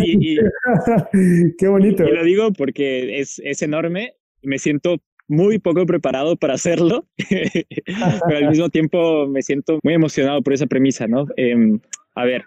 [0.00, 0.38] y, y,
[1.58, 2.04] Qué bonito.
[2.04, 4.14] Y lo digo porque es, es enorme.
[4.42, 4.98] Me siento
[5.28, 10.66] muy poco preparado para hacerlo, pero al mismo tiempo me siento muy emocionado por esa
[10.66, 11.26] premisa, ¿no?
[11.36, 11.78] Eh,
[12.14, 12.44] a ver,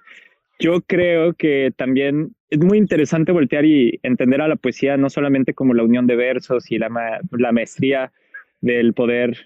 [0.60, 5.54] yo creo que también es muy interesante voltear y entender a la poesía no solamente
[5.54, 8.12] como la unión de versos y la, ma la maestría
[8.60, 9.38] del poder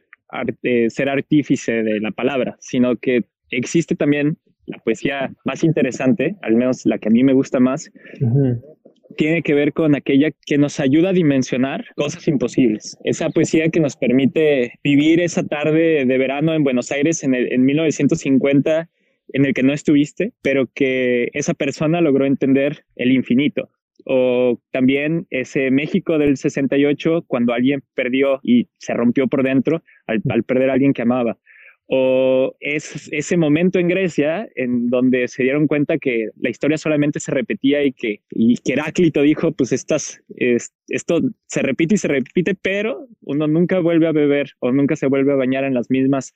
[0.63, 6.55] eh, ser artífice de la palabra, sino que existe también la poesía más interesante, al
[6.55, 8.74] menos la que a mí me gusta más, uh -huh
[9.15, 12.97] tiene que ver con aquella que nos ayuda a dimensionar cosas imposibles.
[13.03, 17.51] Esa poesía que nos permite vivir esa tarde de verano en Buenos Aires en, el,
[17.51, 18.89] en 1950
[19.33, 23.69] en el que no estuviste, pero que esa persona logró entender el infinito.
[24.05, 30.21] O también ese México del 68, cuando alguien perdió y se rompió por dentro al,
[30.29, 31.39] al perder a alguien que amaba
[31.87, 37.19] o es ese momento en Grecia en donde se dieron cuenta que la historia solamente
[37.19, 41.97] se repetía y que, y que Heráclito dijo, pues estas, es, esto se repite y
[41.99, 45.75] se repite, pero uno nunca vuelve a beber o nunca se vuelve a bañar en
[45.75, 46.33] las mismas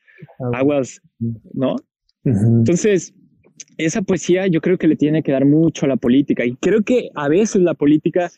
[0.53, 1.01] aguas,
[1.53, 1.75] ¿no?
[2.23, 2.59] Uh -huh.
[2.59, 3.13] Entonces,
[3.77, 6.83] esa poesía yo creo que le tiene que dar mucho a la política y creo
[6.83, 8.29] que a veces la política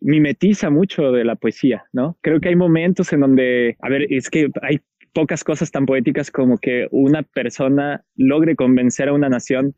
[0.00, 2.18] mimetiza mucho de la poesía, ¿no?
[2.20, 4.80] Creo que hay momentos en donde, a ver, es que hay
[5.14, 9.74] pocas cosas tan poéticas como que una persona logre convencer a una nación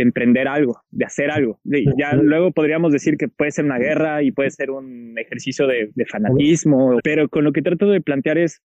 [0.00, 1.60] emprender algo, de hacer algo.
[1.64, 5.90] ya luego podríamos decir que puede ser una guerra y puede ser un ejercicio de,
[6.06, 8.62] fanatismo, pero con lo que trato de plantear es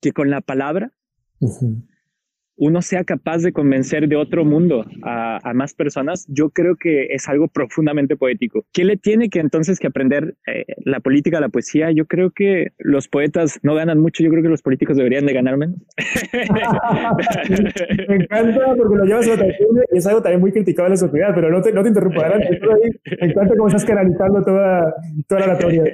[0.00, 0.92] que con la palabra
[2.58, 7.28] uno sea capaz de convencer de otro mundo a, más personas, yo creo que es
[7.28, 8.64] algo profundamente poético.
[8.72, 11.90] ¿Qué le tiene que entonces que aprender eh, la política, la poesía?
[11.90, 15.32] Yo creo que los poetas no ganan mucho, yo creo que los políticos deberían de
[15.32, 15.76] ganar menos.
[18.08, 19.46] Me encanta porque lo llevas a la
[19.92, 22.20] y es algo también muy criticado en la sociedad, pero no te, no te interrumpo,
[22.20, 22.60] adelante.
[23.20, 24.94] Me encanta cómo estás canalizando toda,
[25.28, 25.84] toda la teoría.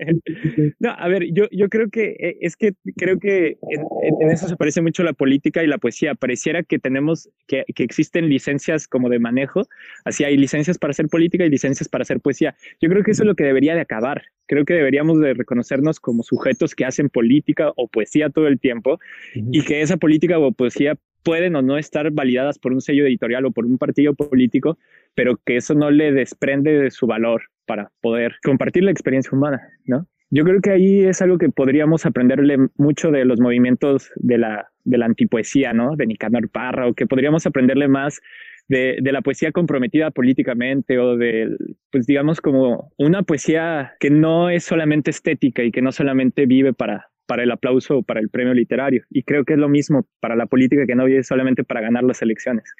[0.81, 3.83] No, a ver, yo, yo creo que eh, es que creo que en,
[4.21, 6.15] en eso se parece mucho la política y la poesía.
[6.15, 9.67] Parecía que tenemos, que, que, existen licencias como de manejo,
[10.05, 12.55] así hay licencias para hacer política y licencias para hacer poesía.
[12.81, 14.23] Yo creo que eso es lo que debería de acabar.
[14.47, 19.01] Creo que deberíamos de reconocernos como sujetos que hacen política o poesía todo el tiempo
[19.35, 23.47] y que esa política o poesía pueden o no estar validadas por un sello editorial
[23.47, 24.79] o por un partido político,
[25.15, 29.61] pero que eso no le desprende de su valor para poder compartir la experiencia humana,
[29.87, 30.07] ¿no?
[30.31, 34.69] Yo creo que ahí es algo que podríamos aprenderle mucho de los movimientos de la,
[34.85, 35.97] de la antipoesía, ¿no?
[35.97, 38.21] De Nicanor Parra, o que podríamos aprenderle más
[38.69, 41.57] de, la poesía comprometida políticamente o de,
[41.91, 46.73] pues digamos, como una poesía que no es solamente estética y que no solamente vive
[46.73, 49.05] para, para el aplauso o para el premio literario.
[49.11, 52.05] Y creo que es lo mismo para la política que no vive solamente para ganar
[52.05, 52.75] las elecciones.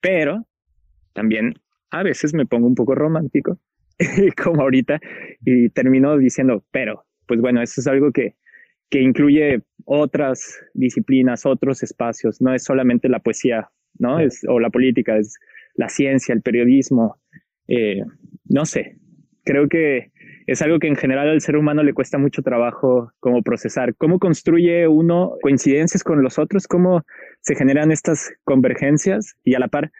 [0.00, 0.46] Pero
[1.12, 1.54] también
[1.90, 3.58] a veces me pongo un poco romántico
[4.42, 5.00] como ahorita,
[5.44, 8.34] y terminó diciendo, pero, pues bueno, eso es algo que,
[8.90, 13.68] que incluye otras disciplinas, otros espacios, no es solamente la poesía,
[13.98, 14.20] ¿no?
[14.20, 15.38] Es, o la política, es
[15.74, 17.18] la ciencia, el periodismo,
[17.68, 18.02] eh,
[18.44, 18.96] no sé,
[19.44, 20.12] creo que
[20.46, 23.94] es algo que en general al ser humano le cuesta mucho trabajo como procesar.
[23.96, 26.66] ¿Cómo construye uno coincidencias con los otros?
[26.66, 27.02] ¿Cómo
[27.40, 29.36] se generan estas convergencias?
[29.42, 29.90] Y a la par,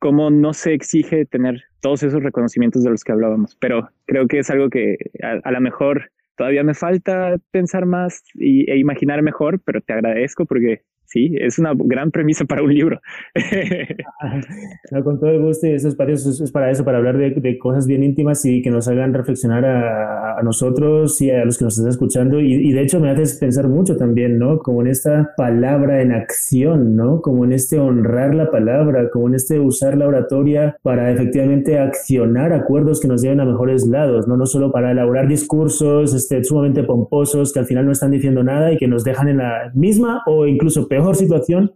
[0.00, 4.38] cómo no se exige tener todos esos reconocimientos de los que hablábamos, pero creo que
[4.38, 9.22] es algo que a, a lo mejor todavía me falta pensar más y, e imaginar
[9.22, 13.00] mejor, pero te agradezco porque sí, es una gran premisa para un libro.
[15.04, 18.02] con todo el gusto y estos espacios es para eso, para hablar de, cosas bien
[18.02, 22.40] íntimas y que nos hagan reflexionar a, nosotros y a los que nos están escuchando.
[22.40, 24.58] Y, de hecho me haces pensar mucho también, ¿no?
[24.58, 27.20] Como en esta palabra en acción, ¿no?
[27.20, 32.52] Como en este honrar la palabra, como en este usar la oratoria para efectivamente accionar
[32.52, 34.36] acuerdos que nos lleven a mejores lados, ¿no?
[34.36, 38.72] No solo para elaborar discursos este, sumamente pomposos que al final no están diciendo nada
[38.72, 41.72] y que nos dejan en la misma o incluso peor mejor situación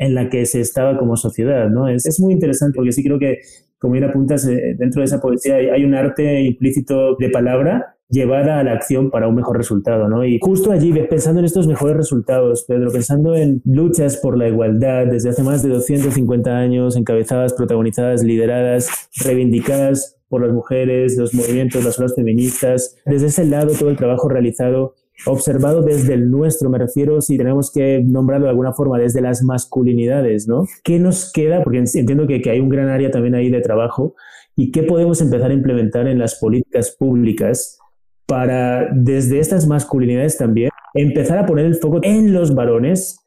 [0.00, 1.86] en la que se estaba como sociedad, ¿no?
[1.88, 3.40] Es, es muy interesante porque sí creo que,
[3.78, 8.58] como bien apuntas, eh, dentro de esa poesía hay, un arte implícito de palabra llevada
[8.58, 10.24] a la acción para un mejor resultado, ¿no?
[10.24, 15.06] Y justo allí, pensando en estos mejores resultados, Pedro, pensando en luchas por la igualdad
[15.06, 18.88] desde hace más de 250 años, encabezadas, protagonizadas, lideradas,
[19.22, 24.28] reivindicadas por las mujeres, los movimientos, las olas feministas, desde ese lado todo el trabajo
[24.28, 24.94] realizado
[25.26, 29.42] observado desde el nuestro, me refiero si tenemos que nombrarlo de alguna forma desde las
[29.42, 30.66] masculinidades, ¿no?
[30.82, 31.62] ¿Qué nos queda?
[31.62, 34.14] Porque entiendo que, que hay un gran área también ahí de trabajo
[34.56, 37.78] y qué podemos empezar a implementar en las políticas públicas
[38.26, 43.20] para desde estas masculinidades también empezar a poner el foco en los varones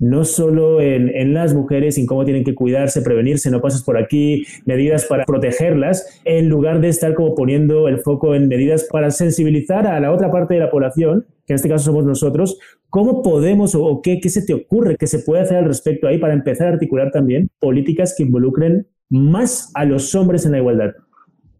[0.00, 3.98] no solo en, en, las mujeres, en cómo tienen que cuidarse, prevenirse, no pases por
[3.98, 9.10] aquí, medidas para protegerlas, en lugar de estar como poniendo el foco en medidas para
[9.10, 13.22] sensibilizar a la otra parte de la población, que en este caso somos nosotros, ¿cómo
[13.22, 16.34] podemos o, qué, qué se te ocurre que se puede hacer al respecto ahí para
[16.34, 20.92] empezar a articular también políticas que involucren más a los hombres en la igualdad?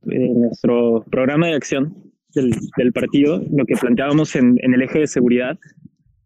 [0.06, 1.94] En nuestro programa de acción
[2.34, 5.58] del, del partido, lo que planteábamos en, en el eje de seguridad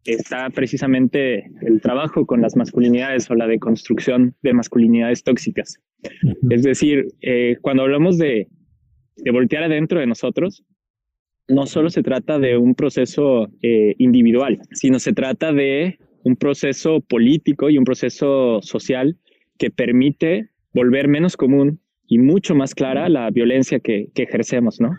[0.04, 5.80] está precisamente el trabajo con las masculinidades o la deconstrucción de masculinidades tóxicas.
[6.50, 8.48] Es decir, eh, cuando hablamos de,
[9.16, 10.62] de, voltear adentro de nosotros,
[11.48, 17.00] no solo se trata de un proceso eh, individual, sino se trata de un proceso
[17.00, 19.18] político y un proceso social
[19.59, 24.98] que permite volver menos común y mucho más clara la violencia que, ejercemos, ¿no?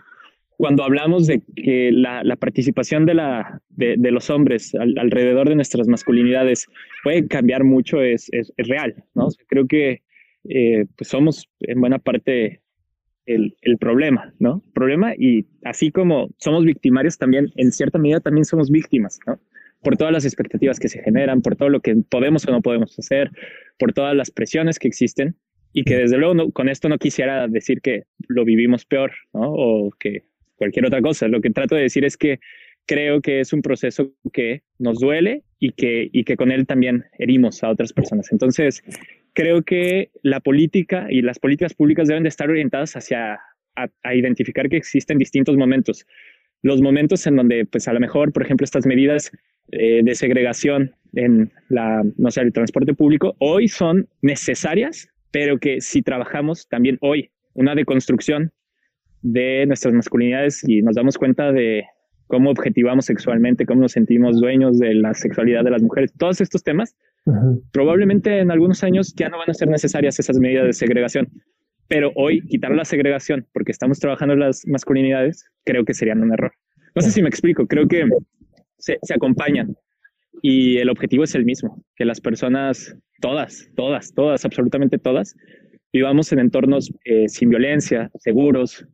[0.56, 6.66] cuando hablamos de que la, participación de, los hombres alrededor de nuestras masculinidades
[7.02, 9.28] puede cambiar mucho, es, es, real, ¿no?
[9.48, 10.02] creo que
[10.48, 12.60] eh, pues somos en buena parte
[13.26, 14.62] el, problema, ¿no?
[14.72, 19.38] Problema y así como somos victimarios también, en cierta medida también somos víctimas, ¿no?
[19.82, 22.98] Por todas las expectativas que se generan, por todo lo que podemos o no podemos
[22.98, 23.30] hacer,
[23.78, 25.36] por todas las presiones que existen
[25.72, 29.52] y que desde luego con esto no quisiera decir que lo vivimos peor, ¿no?
[29.52, 30.24] O que
[30.56, 31.28] cualquier otra cosa.
[31.28, 32.40] Lo que trato de decir es que
[32.86, 37.04] creo que es un proceso que nos duele y que, y que con él también
[37.18, 38.32] herimos a otras personas.
[38.32, 38.82] Entonces,
[39.36, 43.38] creo que la política y las políticas públicas deben de estar orientadas hacia
[43.76, 46.06] a, identificar que existen distintos momentos.
[46.62, 49.30] Los momentos en donde, pues a lo mejor, por ejemplo, estas medidas
[49.72, 55.82] eh, de segregación en la, no sé, el transporte público, hoy son necesarias, pero que
[55.82, 58.52] si trabajamos también hoy una deconstrucción
[59.20, 61.84] de nuestras masculinidades y nos damos cuenta de
[62.26, 66.62] cómo objetivamos sexualmente, cómo nos sentimos dueños de la sexualidad de las mujeres, todos estos
[66.62, 66.96] temas,
[67.72, 71.28] probablemente en algunos años ya no van a ser necesarias esas medidas de segregación.
[71.88, 76.52] Pero hoy quitar la segregación porque estamos trabajando las masculinidades, creo que sería un error.
[76.94, 78.08] No sé si me explico, creo que
[78.78, 79.76] se, se acompañan
[80.42, 85.36] y el objetivo es el mismo, que las personas, todas, todas, todas, absolutamente todas,
[85.92, 88.86] vivamos en entornos eh, sin violencia, seguros,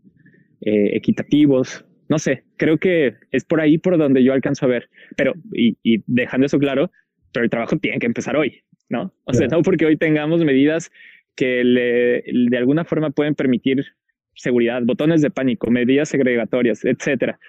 [0.61, 1.85] eh, equitativos.
[2.13, 4.91] No sé, creo que es por ahí por donde yo alcanzo a ver.
[5.17, 6.91] Pero, y, y dejando eso claro,
[7.33, 9.15] pero el trabajo tiene que empezar hoy, ¿no?
[9.25, 10.93] O sea, no porque hoy tengamos medidas
[11.37, 13.87] que le, de alguna forma pueden permitir
[14.35, 17.41] seguridad, botones de pánico, medidas segregatorias, etcétera.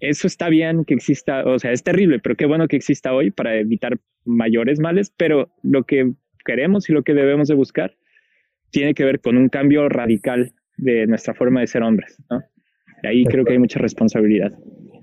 [0.00, 3.30] Eso está bien que exista, o sea, es terrible, pero qué bueno que exista hoy
[3.30, 6.12] para evitar mayores males, pero lo que
[6.46, 7.94] queremos y lo que debemos de buscar
[8.70, 12.42] tiene que ver con un cambio radical de nuestra forma de ser hombres, ¿no?
[13.04, 14.52] Ahí creo que hay mucha responsabilidad.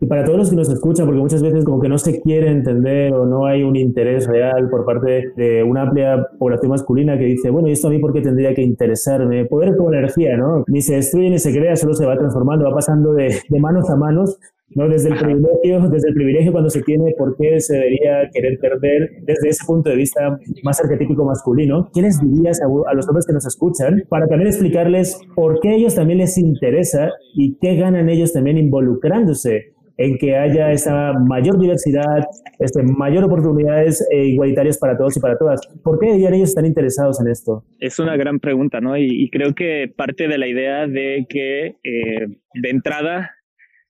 [0.01, 2.49] Y para todos los que nos escuchan, porque muchas veces como que no se quiere
[2.49, 7.25] entender o no hay un interés real por parte de una amplia población masculina que
[7.25, 9.45] dice, bueno, ¿y esto a mí por qué tendría que interesarme?
[9.45, 10.65] Poder como energía, ¿no?
[10.67, 13.95] Ni se destruye ni se crea, solo se va transformando, va pasando de manos a
[13.95, 14.37] manos
[14.69, 14.89] ¿no?
[14.89, 19.09] Desde el, privilegio, desde el privilegio cuando se tiene, ¿por qué se debería querer perder
[19.21, 21.89] desde ese punto de vista más arquetípico masculino?
[21.93, 25.69] ¿Qué les dirías a, a, los hombres que nos escuchan para también explicarles por qué
[25.69, 31.13] a ellos también les interesa y qué ganan ellos también involucrándose en que haya esa
[31.13, 32.25] mayor diversidad,
[32.59, 35.61] este, mayor oportunidades eh, igualitarias para todos y para todas.
[35.83, 37.63] ¿Por qué ellos están interesados en esto?
[37.79, 38.97] Es una gran pregunta, ¿no?
[38.97, 43.31] Y, creo que parte de la idea de que eh, de entrada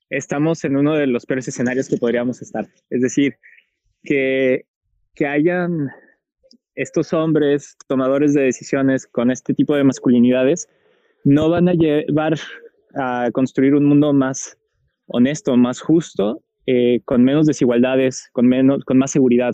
[0.10, 2.68] estamos en uno de los peores escenarios que podríamos estar.
[2.90, 3.36] Es decir,
[4.04, 4.66] que,
[5.14, 5.90] que hayan
[6.76, 10.68] estos hombres tomadores de decisiones con este tipo de masculinidades
[11.24, 12.38] no van a llevar
[12.96, 14.58] a construir un mundo más
[15.08, 19.54] honesto, más justo, eh, con menos desigualdades, con, menos, con más seguridad.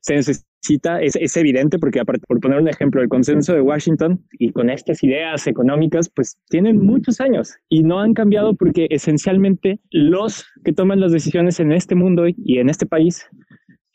[0.00, 0.14] Se
[0.62, 4.70] necesita, es, es evidente, porque por poner un ejemplo, el consenso de Washington y con
[4.70, 10.72] estas ideas económicas, pues tienen muchos años y no han cambiado porque esencialmente los que
[10.72, 13.26] toman las decisiones en este mundo y en este país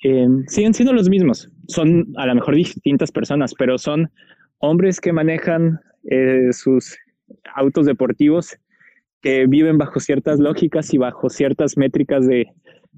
[0.04, 1.50] eh, siguen siendo los mismos.
[1.68, 4.10] Son a lo mejor distintas personas, pero son
[4.60, 6.98] hombres que manejan eh, sus
[7.56, 8.58] autos deportivos
[9.22, 12.48] que viven bajo ciertas lógicas y bajo ciertas métricas de,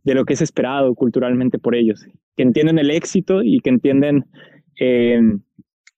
[0.04, 2.06] de lo que es esperado culturalmente por ellos,
[2.36, 4.26] que entienden el éxito y que entienden
[4.80, 5.20] eh,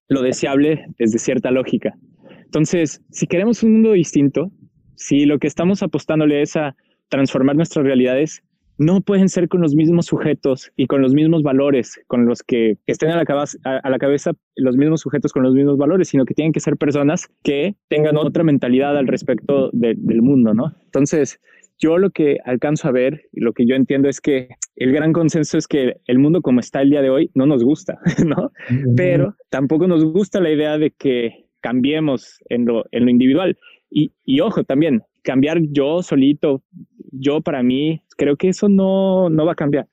[0.07, 1.97] lo deseable desde cierta lógica.
[2.43, 4.51] Entonces, si queremos un mundo distinto,
[4.95, 6.75] si lo que estamos apostándole es a
[7.09, 8.43] transformar nuestras realidades,
[8.77, 12.77] no pueden ser con los mismos sujetos y con los mismos valores, con los que,
[12.87, 16.25] estén a la, cabeza, a, la cabeza los mismos sujetos con los mismos valores, sino
[16.25, 20.75] que tienen que ser personas que tengan otra mentalidad al respecto del mundo, ¿no?
[20.85, 21.39] Entonces,
[21.77, 25.13] yo lo que alcanzo a ver y lo que yo entiendo es que el gran
[25.13, 28.51] consenso es que el mundo como está el día de hoy no nos gusta, ¿no?
[28.95, 33.57] Pero tampoco nos gusta la idea de que cambiemos en lo, en lo individual.
[33.89, 36.63] Y, y ojo, también, cambiar yo solito,
[37.11, 39.87] yo para mí, creo que eso no, no va a cambiar.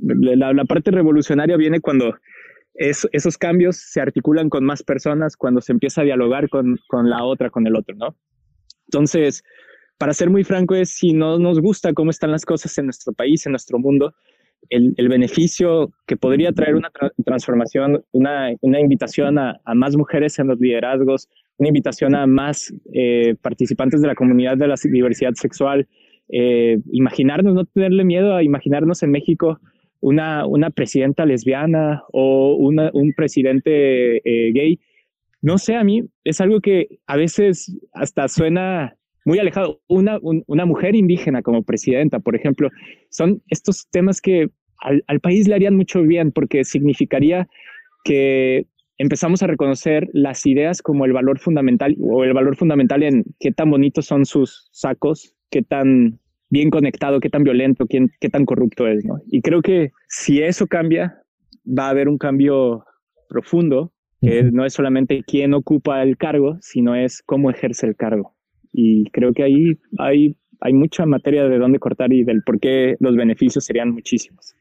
[0.00, 2.14] La, la parte revolucionaria viene cuando
[2.74, 7.08] es, esos cambios se articulan con más personas, cuando se empieza a dialogar con, con
[7.08, 8.16] la otra, con el otro, ¿no?
[8.86, 9.42] Entonces,
[9.98, 13.12] para ser muy franco, es si no nos gusta cómo están las cosas en nuestro
[13.12, 14.14] país, en nuestro mundo,
[14.70, 16.90] el, el beneficio que podría traer una
[17.24, 21.28] transformación, una, una invitación a, a, más mujeres en los liderazgos,
[21.58, 25.86] una invitación a más eh, participantes de la comunidad de la diversidad sexual,
[26.28, 29.60] eh, imaginarnos, no tenerle miedo a imaginarnos en México
[30.00, 34.80] una, una presidenta lesbiana o una, un presidente eh, gay.
[35.40, 39.80] No sé, a mí es algo que a veces hasta suena muy alejado.
[39.88, 42.70] Una, una mujer indígena como presidenta, por ejemplo,
[43.10, 44.48] son estos temas que
[44.78, 47.48] al, al país le harían mucho bien porque significaría
[48.04, 48.66] que
[48.98, 53.50] empezamos a reconocer las ideas como el valor fundamental o el valor fundamental en qué
[53.50, 56.20] tan bonitos son sus sacos, qué tan
[56.50, 59.20] bien conectado, qué tan violento, qué, qué tan corrupto es, ¿no?
[59.30, 61.22] Y creo que si eso cambia,
[61.66, 62.84] va a haber un cambio
[63.28, 64.52] profundo, que uh -huh.
[64.52, 68.33] no es solamente quién ocupa el cargo, sino es cómo ejerce el cargo.
[68.74, 72.96] Y creo que ahí hay, hay mucha materia de dónde cortar y del por qué
[72.98, 74.56] los beneficios serían muchísimos.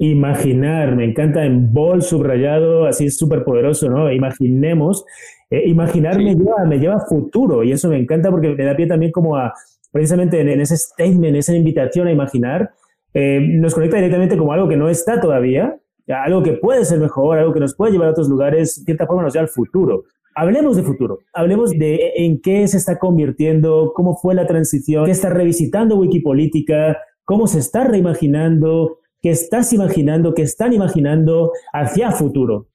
[0.00, 4.10] Imaginar, me encanta en bol subrayado, así súper poderoso, ¿no?
[4.10, 5.04] Imaginemos.
[5.48, 8.74] Eh, imaginar me, lleva, me lleva a futuro y eso me encanta porque me da
[8.74, 9.52] pie también como a,
[9.92, 12.70] precisamente en, ese statement, esa invitación a imaginar,
[13.14, 15.76] eh, nos conecta directamente como algo que no está todavía,
[16.08, 19.06] algo que puede ser mejor, algo que nos puede llevar a otros lugares, de cierta
[19.06, 20.04] forma nos lleva al futuro.
[20.34, 25.10] Hablemos de futuro, hablemos de en qué se está convirtiendo, cómo fue la transición, qué
[25.10, 32.68] está revisitando Wikipolítica, cómo se está reimaginando, qué estás imaginando, qué están imaginando hacia futuro.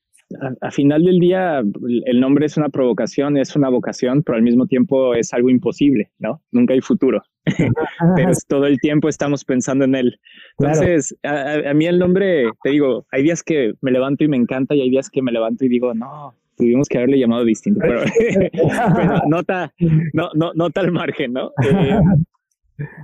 [0.62, 1.64] A, final del día,
[2.05, 6.12] el nombre es una provocación, es una vocación, pero al mismo tiempo es algo imposible,
[6.20, 6.41] ¿no?
[6.51, 7.24] Nunca hay futuro.
[8.16, 10.20] pero todo el tiempo estamos pensando en él.
[10.60, 14.76] Entonces, a, mí el nombre, te digo, hay días que me levanto y me encanta
[14.76, 18.01] y hay días que me levanto y digo, no, tuvimos que haberle llamado distinto, pero
[19.28, 19.74] nota,
[20.14, 21.51] no, no, nota al margen, ¿no?
[21.64, 21.99] Eh,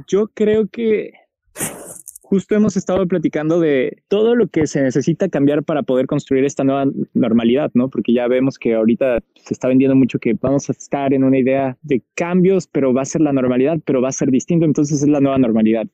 [0.08, 1.12] yo creo que
[2.34, 6.64] justo hemos estado platicando de todo lo que se necesita cambiar para poder construir esta
[6.64, 7.90] nueva normalidad, ¿no?
[7.90, 11.38] Porque ya vemos que ahorita se está vendiendo mucho que vamos a estar en una
[11.38, 15.04] idea de cambios, pero va a ser la normalidad, pero va a ser distinto, entonces
[15.04, 15.86] es la nueva normalidad.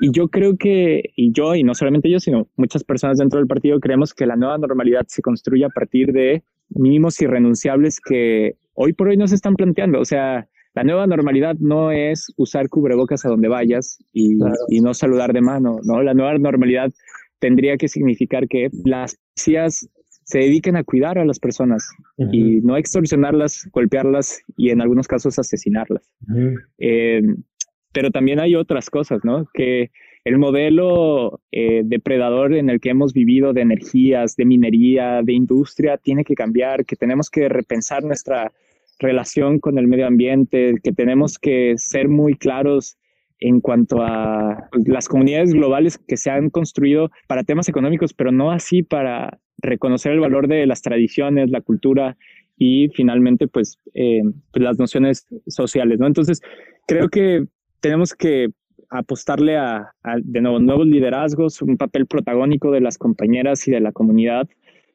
[0.00, 3.46] Y yo creo que, y yo, y no solamente yo, sino muchas personas dentro del
[3.46, 8.92] partido, creemos que la nueva normalidad se construye a partir de mínimos irrenunciables que hoy
[8.92, 10.00] por hoy no se están planteando.
[10.00, 14.36] O sea, la nueva normalidad no es usar cubrebocas a donde vayas y,
[14.80, 16.02] no saludar de mano, ¿no?
[16.02, 16.92] La nueva normalidad
[17.38, 19.88] tendría que significar que las policías
[20.24, 21.88] se dediquen a cuidar a las personas
[22.32, 26.10] y no extorsionarlas, golpearlas y en algunos casos asesinarlas.
[26.78, 27.22] Eh,
[27.92, 29.46] pero también hay otras cosas, ¿no?
[29.52, 29.90] Que
[30.24, 35.98] el modelo eh, depredador en el que hemos vivido de energías, de minería, de industria,
[35.98, 38.52] tiene que cambiar, que tenemos que repensar nuestra
[38.98, 42.96] relación con el medio ambiente, que tenemos que ser muy claros
[43.38, 48.50] en cuanto a las comunidades globales que se han construido para temas económicos, pero no
[48.50, 52.16] así para reconocer el valor de las tradiciones, la cultura
[52.56, 56.06] y finalmente pues, pues las nociones sociales, ¿no?
[56.06, 56.40] Entonces,
[56.86, 57.44] creo que
[57.80, 58.48] tenemos que
[58.94, 63.80] apostarle a, a, de nuevo, nuevos liderazgos, un papel protagónico de las compañeras y de
[63.80, 64.48] la comunidad.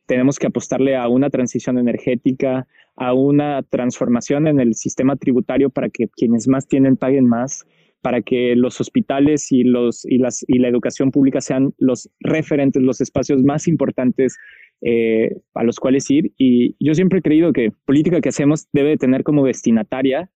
[0.06, 5.90] Tenemos que apostarle a una transición energética, a una transformación en el sistema tributario para
[5.90, 7.66] que quienes más tienen paguen más,
[8.02, 12.82] para que los hospitales y, los, y, las, y la educación pública sean los referentes,
[12.82, 14.38] los espacios más importantes
[14.82, 16.32] eh, a los cuales ir.
[16.38, 20.32] Y yo siempre he creído que política que hacemos debe tener como destinataria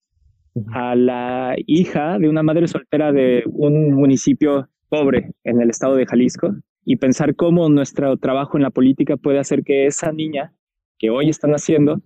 [0.74, 6.06] a la hija de una madre soltera de un municipio pobre en el estado de
[6.06, 10.54] Jalisco y pensar cómo nuestro trabajo en la política puede hacer que esa niña
[11.00, 12.02] que hoy están haciendo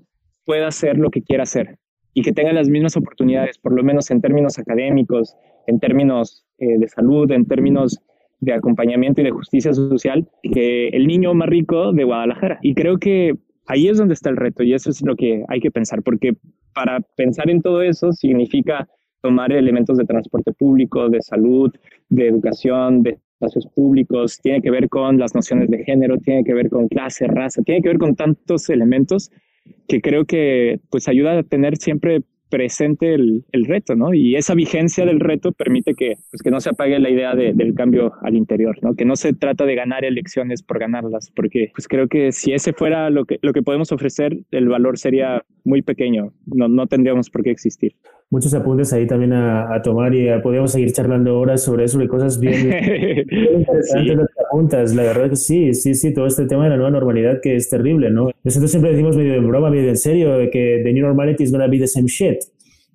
[0.46, 1.78] pueda hacer lo que quiera hacer
[2.14, 5.36] y que tenga las mismas oportunidades, por lo menos en términos académicos,
[5.68, 8.00] en términos eh, de salud, en términos
[8.40, 12.60] de acompañamiento y de justicia social, que el niño más rico de Guadalajara.
[12.62, 13.36] Y creo que
[13.68, 16.34] ahí es donde está el reto y eso es lo que hay que pensar, porque
[16.74, 18.88] para pensar en todo eso significa
[19.22, 21.72] tomar elementos de transporte público, de salud,
[22.10, 26.54] de educación, de espacios públicos, tiene que ver con las nociones de género, tiene que
[26.54, 29.32] ver con clase, raza, tiene que ver con tantos elementos
[29.88, 34.14] que creo que pues ayuda a tener siempre presente el, el, reto, ¿no?
[34.14, 37.54] Y esa vigencia del reto permite que, pues, que no se apague la idea de,
[37.54, 38.96] del cambio al interior, ¿no?
[38.96, 42.74] Que no se trata de ganar elecciones por ganarlas, porque pues creo que si ese
[42.74, 47.30] fuera lo que, lo que podemos ofrecer, el valor sería muy pequeño, no, no tendríamos
[47.30, 47.94] por qué existir.
[48.30, 52.08] Muchos apuntes ahí también a, a tomar y podríamos seguir charlando horas sobre eso, de
[52.08, 52.68] cosas bien,
[53.58, 54.96] interesantes las apuntas.
[54.96, 57.70] La verdad que sí, sí, sí, todo este tema de la nueva normalidad que es
[57.70, 58.32] terrible, ¿no?
[58.44, 61.52] Nosotros siempre decimos medio de broma, medio en serio, de que the new normality is
[61.52, 62.40] gonna be the same shit.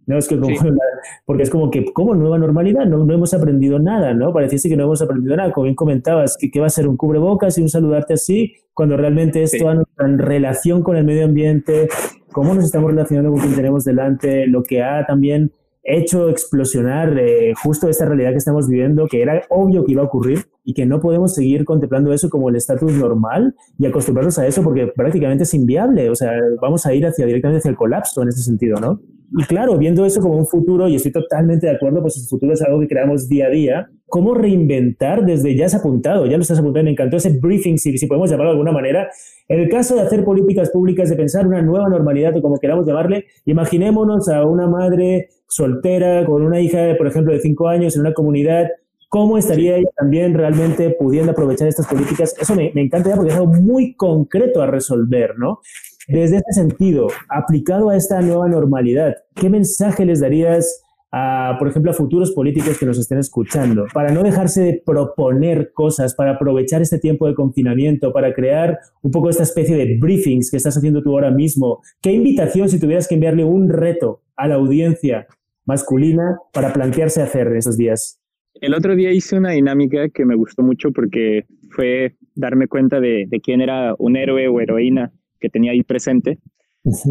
[0.06, 0.54] No, es que como,
[1.26, 2.86] porque es como que, ¿cómo nueva normalidad?
[2.86, 4.32] No, no hemos aprendido nada, ¿no?
[4.32, 5.52] Pareciese que no hemos aprendido nada.
[5.52, 9.42] Como bien comentabas, que, va a ser un cubrebocas y un saludarte así, cuando realmente
[9.42, 9.78] esto sí.
[9.98, 11.88] en relación con el medio ambiente,
[12.32, 15.52] cómo nos estamos relacionando con quien tenemos delante, lo que ha también
[15.84, 20.06] hecho explosionar eh, justo esta realidad que estamos viviendo, que era obvio que iba a
[20.06, 24.46] ocurrir y que no podemos seguir contemplando eso como el estatus normal y acostumbrarnos a
[24.46, 26.08] eso porque prácticamente es inviable.
[26.08, 29.00] O sea, vamos a ir hacia directamente hacia el colapso en ese sentido, ¿no?
[29.34, 32.52] Y claro, viendo eso como un futuro, y estoy totalmente de acuerdo, pues el futuro
[32.52, 33.90] es algo que creamos día a día.
[34.06, 37.96] ¿Cómo reinventar desde ya has apuntado, ya lo estás apuntando, me encantó ese briefing, si,
[37.96, 39.08] si podemos llamarlo de alguna manera.
[39.48, 42.86] En el caso de hacer políticas públicas, de pensar una nueva normalidad o como queramos
[42.86, 48.02] llamarle, imaginémonos a una madre soltera con una hija, por ejemplo, de cinco años en
[48.02, 48.68] una comunidad
[49.12, 52.34] ¿Cómo estaría ella también realmente pudiendo aprovechar estas políticas?
[52.40, 55.60] Eso me, me, encanta ya porque es algo muy concreto a resolver, ¿no?
[56.08, 60.82] Desde ese sentido, aplicado a esta nueva normalidad, ¿qué mensaje les darías
[61.12, 65.72] a, por ejemplo, a futuros políticos que nos estén escuchando, para no dejarse de proponer
[65.74, 70.50] cosas, para aprovechar este tiempo de confinamiento, para crear un poco esta especie de briefings
[70.50, 71.82] que estás haciendo tú ahora mismo?
[72.00, 75.26] ¿Qué invitación si tuvieras que enviarle un reto a la audiencia
[75.66, 78.18] masculina para plantearse hacer en esos días?
[78.54, 83.40] El otro día hice una dinámica que me gustó mucho porque fue darme cuenta de
[83.42, 85.12] quién era un héroe o heroína
[85.42, 86.38] que tenía ahí presente.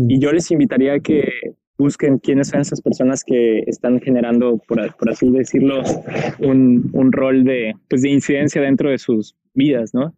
[0.07, 1.29] Y yo les invitaría a que
[1.77, 4.79] busquen quiénes son esas personas que están generando, por,
[5.09, 5.83] así decirlo,
[6.39, 10.15] un, un, rol de, pues, de incidencia dentro de sus vidas, ¿no?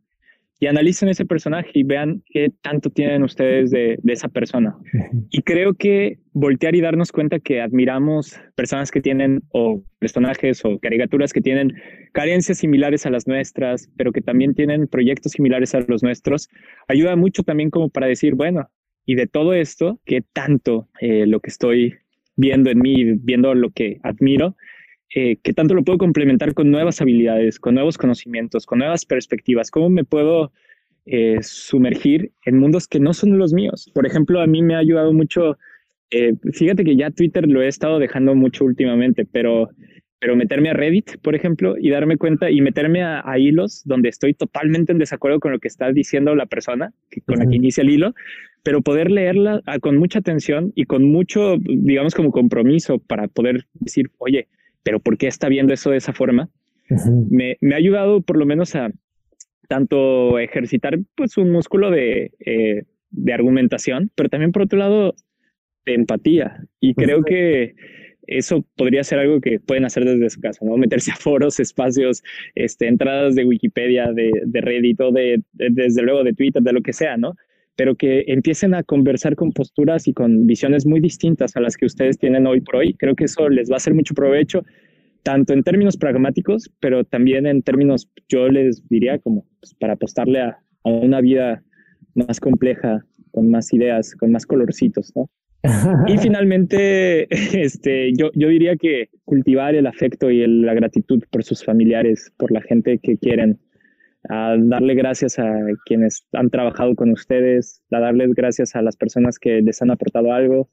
[0.63, 4.77] Y analicen ese personaje y vean qué tanto tienen ustedes de, de esa persona.
[5.29, 10.79] Y creo que voltear y darnos cuenta que admiramos personas que tienen, o personajes o
[10.79, 11.73] caricaturas que tienen
[12.13, 16.47] carencias similares a las nuestras, pero que también tienen proyectos similares a los nuestros,
[16.87, 18.69] ayuda mucho también como para decir, bueno,
[19.05, 21.95] y de todo esto, ¿qué tanto eh, lo que estoy
[22.37, 24.55] viendo en mí, viendo lo que admiro,
[25.15, 29.71] eh, qué tanto lo puedo complementar con nuevas habilidades, con nuevos conocimientos, con nuevas perspectivas?
[29.71, 30.51] ¿Cómo me puedo
[31.05, 33.91] eh, sumergir en mundos que no son los míos?
[33.93, 35.57] Por ejemplo, a mí me ha ayudado mucho,
[36.51, 39.69] fíjate que ya Twitter lo he estado dejando mucho últimamente, pero
[40.23, 44.33] pero meterme a Reddit, por ejemplo, y darme cuenta y meterme a, hilos donde estoy
[44.33, 47.81] totalmente en desacuerdo con lo que está diciendo la persona que, con la que inicia
[47.81, 48.15] el hilo,
[48.63, 53.65] pero poder leerla ah, con mucha atención y con mucho, digamos, como compromiso para poder
[53.73, 54.47] decir, oye,
[54.83, 56.49] pero ¿por qué está viendo eso de esa forma?
[57.29, 58.91] me, me, ha ayudado por lo menos a
[59.67, 65.15] tanto ejercitar pues un músculo de, eh, de argumentación, pero también por otro lado
[65.85, 66.65] de empatía.
[66.79, 67.75] Y creo que
[68.27, 70.77] eso podría ser algo que pueden hacer desde su casa, ¿no?
[70.77, 72.23] Meterse a foros, espacios,
[72.55, 76.81] este, entradas de Wikipedia, de, de Reddit o de, desde luego de Twitter, de lo
[76.81, 77.35] que sea, ¿no?
[77.75, 81.85] Pero que empiecen a conversar con posturas y con visiones muy distintas a las que
[81.85, 82.93] ustedes tienen hoy por hoy.
[82.93, 84.63] Creo que eso les va a hacer mucho provecho,
[85.23, 90.41] tanto en términos pragmáticos, pero también en términos, yo les diría, como pues, para apostarle
[90.41, 91.63] a, a una vida
[92.13, 95.29] más compleja, con más ideas, con más colorcitos, ¿no?
[96.07, 101.63] y finalmente, este, yo, yo diría que cultivar el afecto y la gratitud por sus
[101.63, 103.59] familiares, por la gente que quieren,
[104.29, 105.53] a darle gracias a
[105.85, 110.31] quienes han trabajado con ustedes, a darles gracias a las personas que les han aportado
[110.33, 110.69] algo.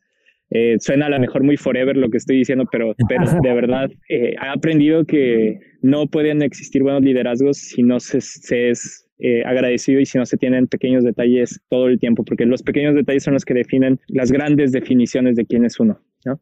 [0.50, 3.90] Eh, suena a lo mejor muy forever lo que estoy diciendo, pero, pero de verdad
[4.08, 9.42] eh, he aprendido que no pueden existir buenos liderazgos si no se, se es eh,
[9.44, 13.22] agradecido y si no se tienen pequeños detalles todo el tiempo, porque los pequeños detalles
[13.22, 16.00] son los que definen las grandes definiciones de quién es uno.
[16.24, 16.40] ¿no?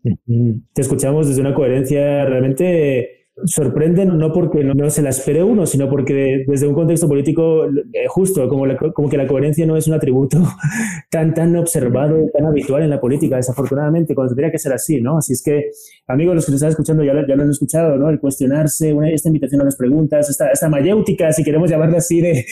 [0.75, 5.89] Te escuchamos desde una coherencia realmente sorprenden no porque no, se la espere uno, sino
[5.89, 9.95] porque desde un contexto político eh, justo, como, como que la coherencia no es un
[9.95, 10.39] atributo
[11.11, 15.19] tan, tan observado, tan habitual en la política, desafortunadamente, cuando tendría que ser así, ¿no?
[15.19, 15.71] Así es que,
[16.07, 18.11] amigos, los que nos están escuchando ya, ya lo han escuchado, ¿no?
[18.11, 22.21] El cuestionarse, una, esta invitación a las preguntas, esta, esta mayéutica, si queremos llamarla así,
[22.21, 22.45] de,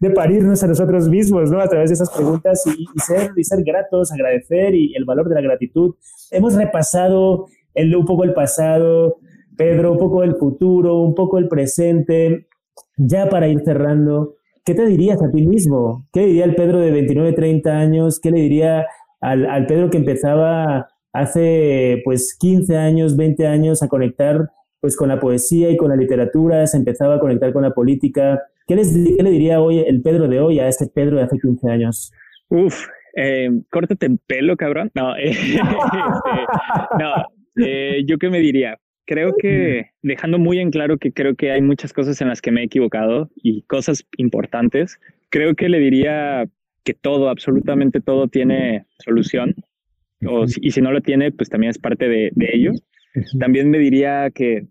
[0.00, 1.60] de, parirnos a nosotros mismos, ¿no?
[1.60, 5.28] A través de esas preguntas y, y, ser, y ser gratos, agradecer y el valor
[5.28, 5.94] de la gratitud.
[6.30, 9.18] Hemos repasado el, un poco el pasado,
[9.62, 12.48] Pedro, un poco el futuro, un poco el presente.
[12.96, 14.34] Ya para ir cerrando,
[14.64, 16.08] ¿qué te dirías a ti mismo?
[16.12, 18.18] ¿Qué diría el Pedro de 29, 30 años?
[18.20, 18.86] ¿Qué le diría
[19.20, 24.50] al, al Pedro que empezaba hace pues 15 años, 20 años a conectar
[24.80, 28.42] pues con la poesía y con la literatura, se empezaba a conectar con la política.
[28.66, 31.38] ¿Qué, les, qué le diría hoy el Pedro de hoy a este Pedro de hace
[31.38, 32.10] 15 años?
[32.48, 34.90] Uf, eh, córtate el pelo, cabrón.
[34.94, 35.58] No, eh, este,
[36.98, 37.12] no
[37.56, 41.60] eh, yo qué me diría, creo que dejando muy en claro que creo que hay
[41.60, 45.00] muchas cosas en las que me he equivocado y cosas importantes,
[45.30, 46.48] creo que le diría
[46.84, 49.54] que todo, absolutamente todo tiene solución.
[50.26, 52.72] O, y si no lo tiene, pues también es parte de, de ello.
[53.38, 54.66] También me diría que,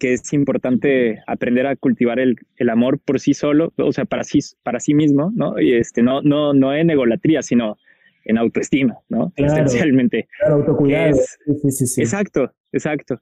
[0.00, 4.24] que es importante aprender a cultivar el, el, amor por sí solo, o sea, para
[4.24, 5.60] sí, para sí mismo, ¿no?
[5.60, 7.76] Y este, no, no, no en egolatría, sino
[8.24, 9.32] en autoestima, ¿no?
[9.36, 10.28] Esencialmente.
[10.38, 11.16] Claro, autocuidado.
[11.62, 12.00] sí, sí, sí.
[12.02, 13.20] Exacto, exacto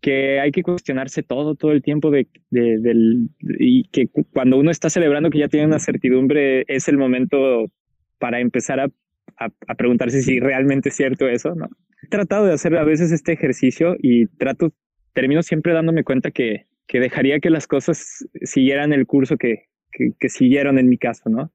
[0.00, 4.90] que hay que cuestionarse todo, todo el tiempo de, del, y que cuando uno está
[4.90, 7.66] celebrando que ya tiene una certidumbre, es el momento
[8.18, 8.88] para empezar a,
[9.36, 11.68] a, preguntarse si realmente es cierto eso, ¿no?
[12.02, 14.72] He tratado de hacer a veces este ejercicio y trato,
[15.12, 20.28] termino siempre dándome cuenta que, que dejaría que las cosas siguieran el curso que, que,
[20.28, 21.50] siguieron en mi caso, ¿no?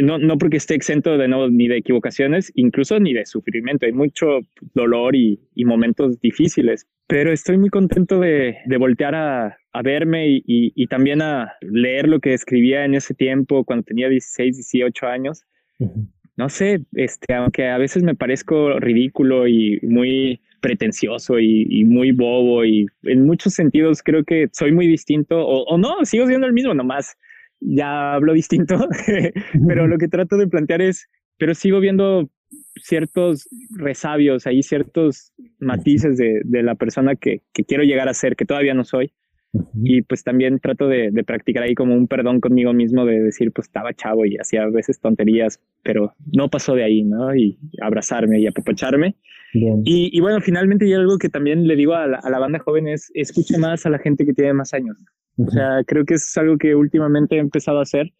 [0.00, 0.18] ¿no?
[0.18, 3.86] No porque esté exento de no, ni de equivocaciones, incluso ni de sufrimiento.
[3.86, 4.40] Hay mucho
[4.74, 10.28] dolor y, y momentos difíciles, pero estoy muy contento de, de voltear a, a verme
[10.28, 15.06] y, y, también a leer lo que escribía en ese tiempo, cuando tenía 16, 18
[15.06, 15.44] años.
[16.36, 22.64] no sé, este, aunque a veces me parezco ridículo y muy pretencioso y, muy bobo
[22.64, 26.52] y en muchos sentidos creo que soy muy distinto o, o no, sigo siendo el
[26.52, 27.16] mismo nomás,
[27.60, 28.88] ya hablo distinto,
[29.68, 31.08] pero lo que trato de plantear es,
[31.38, 32.30] pero sigo viendo
[32.76, 38.36] ciertos resabios, ahí ciertos matices de, de la persona que, que, quiero llegar a ser,
[38.36, 39.12] que todavía no soy.
[39.82, 43.50] Y pues también trato de, de, practicar ahí como un perdón conmigo mismo, de decir,
[43.52, 47.34] pues estaba chavo y hacía a veces tonterías, pero no pasó de ahí, ¿no?
[47.34, 49.16] Y abrazarme y apapacharme.
[49.52, 52.58] Y, y, bueno, finalmente y algo que también le digo a la, a la banda
[52.60, 54.96] joven es, escucha más a la gente que tiene más años.
[55.46, 58.12] O sea, creo que es algo que últimamente he empezado a hacer.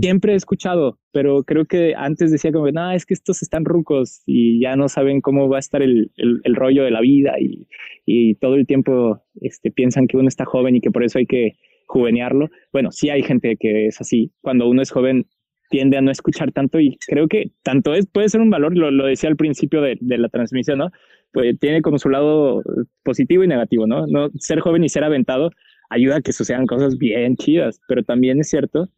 [0.00, 4.22] Siempre he escuchado, pero creo que antes decía como, no, es que estos están rucos
[4.26, 7.68] y ya no saben cómo va a estar el, el, rollo de la vida y,
[8.04, 11.26] y, todo el tiempo este, piensan que uno está joven y que por eso hay
[11.26, 11.52] que
[11.86, 12.48] juvenearlo.
[12.72, 14.32] Bueno, sí hay gente que es así.
[14.40, 15.26] Cuando uno es joven
[15.68, 18.90] tiende a no escuchar tanto y creo que tanto es, puede ser un valor, lo,
[18.90, 20.90] lo decía al principio de, de, la transmisión, ¿no?
[21.32, 22.62] Pues tiene como su lado
[23.04, 24.06] positivo y negativo, ¿no?
[24.06, 25.50] No ser joven y ser aventado
[25.90, 28.88] ayuda a que sucedan cosas bien chidas, pero también es cierto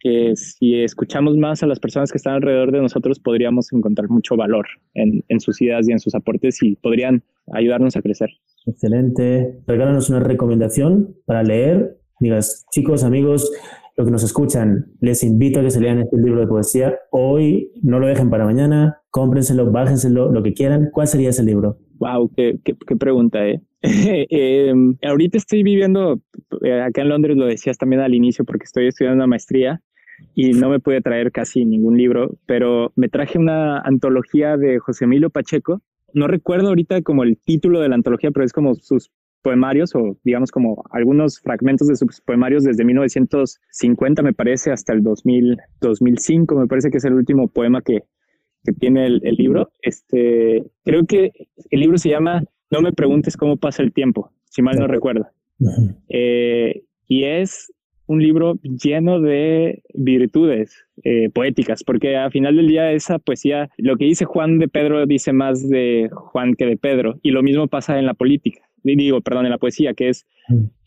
[0.00, 4.36] que si escuchamos más a las personas que están alrededor de nosotros, podríamos encontrar mucho
[4.36, 8.30] valor en, en sus ideas y en sus aportes y podrían ayudarnos a crecer.
[8.66, 9.58] Excelente.
[9.66, 11.98] Regálanos una recomendación para leer.
[12.20, 13.50] Digas, chicos, amigos,
[13.98, 16.96] lo que nos escuchan, les invito a que se lean este libro de poesía.
[17.10, 20.90] Hoy no lo dejen para mañana, cómprenselo, bájenselo, lo que quieran.
[20.92, 21.78] ¿Cuál sería ese libro?
[21.98, 22.60] Wow, qué,
[22.96, 23.60] pregunta, ¿eh?
[23.82, 24.72] eh,
[25.02, 26.20] ahorita estoy viviendo,
[26.62, 29.82] eh, acá en Londres lo decías también al inicio, porque estoy estudiando una maestría
[30.32, 35.06] y no me pude traer casi ningún libro, pero me traje una antología de José
[35.06, 35.82] Emilio Pacheco.
[36.14, 39.10] No recuerdo ahorita como el título de la antología, pero es como sus
[39.42, 45.02] poemarios o digamos como algunos fragmentos de sus poemarios desde 1950 me parece hasta el
[45.02, 48.04] 2000, 2005 me parece que es el último poema que,
[48.64, 49.70] que tiene el, el libro.
[49.82, 51.32] Este, creo que
[51.70, 55.26] el libro se llama no me preguntes cómo pasa el tiempo, si mal no recuerdo.
[56.08, 57.72] Eh, y es
[58.06, 63.96] un libro lleno de virtudes eh, poéticas, porque al final del día esa poesía, lo
[63.96, 67.68] que dice Juan de Pedro dice más de Juan que de Pedro, y lo mismo
[67.68, 70.26] pasa en la política, digo, perdón, en la poesía, que es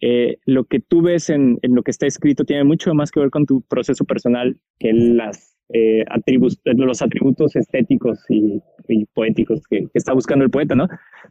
[0.02, 3.20] eh, lo que tú ves en, en, lo que está escrito tiene mucho más que
[3.20, 6.04] ver con tu proceso personal que las eh,
[6.66, 8.62] los atributos estéticos y,
[9.14, 10.88] poéticos que, está buscando el poeta, ¿no?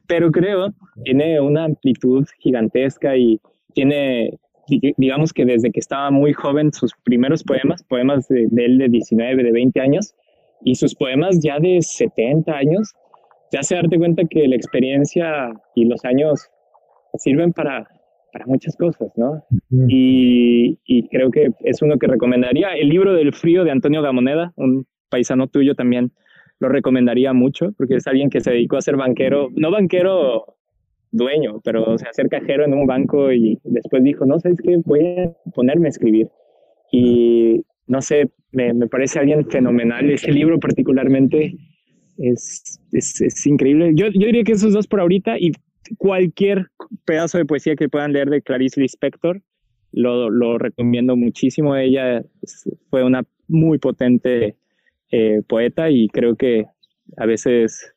[0.07, 0.73] Pero creo
[1.05, 3.39] tiene una amplitud gigantesca y
[3.75, 4.39] tiene,
[4.97, 9.43] digamos que desde que estaba muy joven, sus primeros poemas, poemas de, él de 19,
[9.43, 10.15] de 20 años,
[10.65, 12.95] y sus poemas ya de 70 años,
[13.51, 16.49] te hace darte cuenta que la experiencia y los años
[17.15, 17.89] sirven para,
[18.33, 19.45] para muchas cosas, ¿no?
[19.89, 22.75] y, y, creo que es uno que recomendaría.
[22.75, 26.13] El libro del frío de Antonio Gamoneda, un paisano tuyo también,
[26.61, 30.57] lo recomendaría mucho, porque es alguien que se dedicó a ser banquero, no banquero
[31.11, 34.77] dueño, pero o sea, ser cajero en un banco y después dijo, no, ¿sabes qué?
[34.85, 36.29] Voy a ponerme a escribir.
[36.93, 40.09] Y no sé, me, me parece alguien fenomenal.
[40.11, 41.57] Ese libro particularmente
[42.21, 43.93] es, es, es increíble.
[43.95, 45.53] Yo, yo diría que esos dos por ahorita y
[45.99, 46.69] cualquier
[47.05, 49.43] pedazo de poesía que puedan leer de Clarice Lispector,
[49.93, 51.77] lo, lo recomiendo muchísimo.
[51.77, 52.23] Ella
[52.91, 54.57] fue una muy potente
[55.11, 56.67] eh, poeta y creo que
[57.17, 57.93] a veces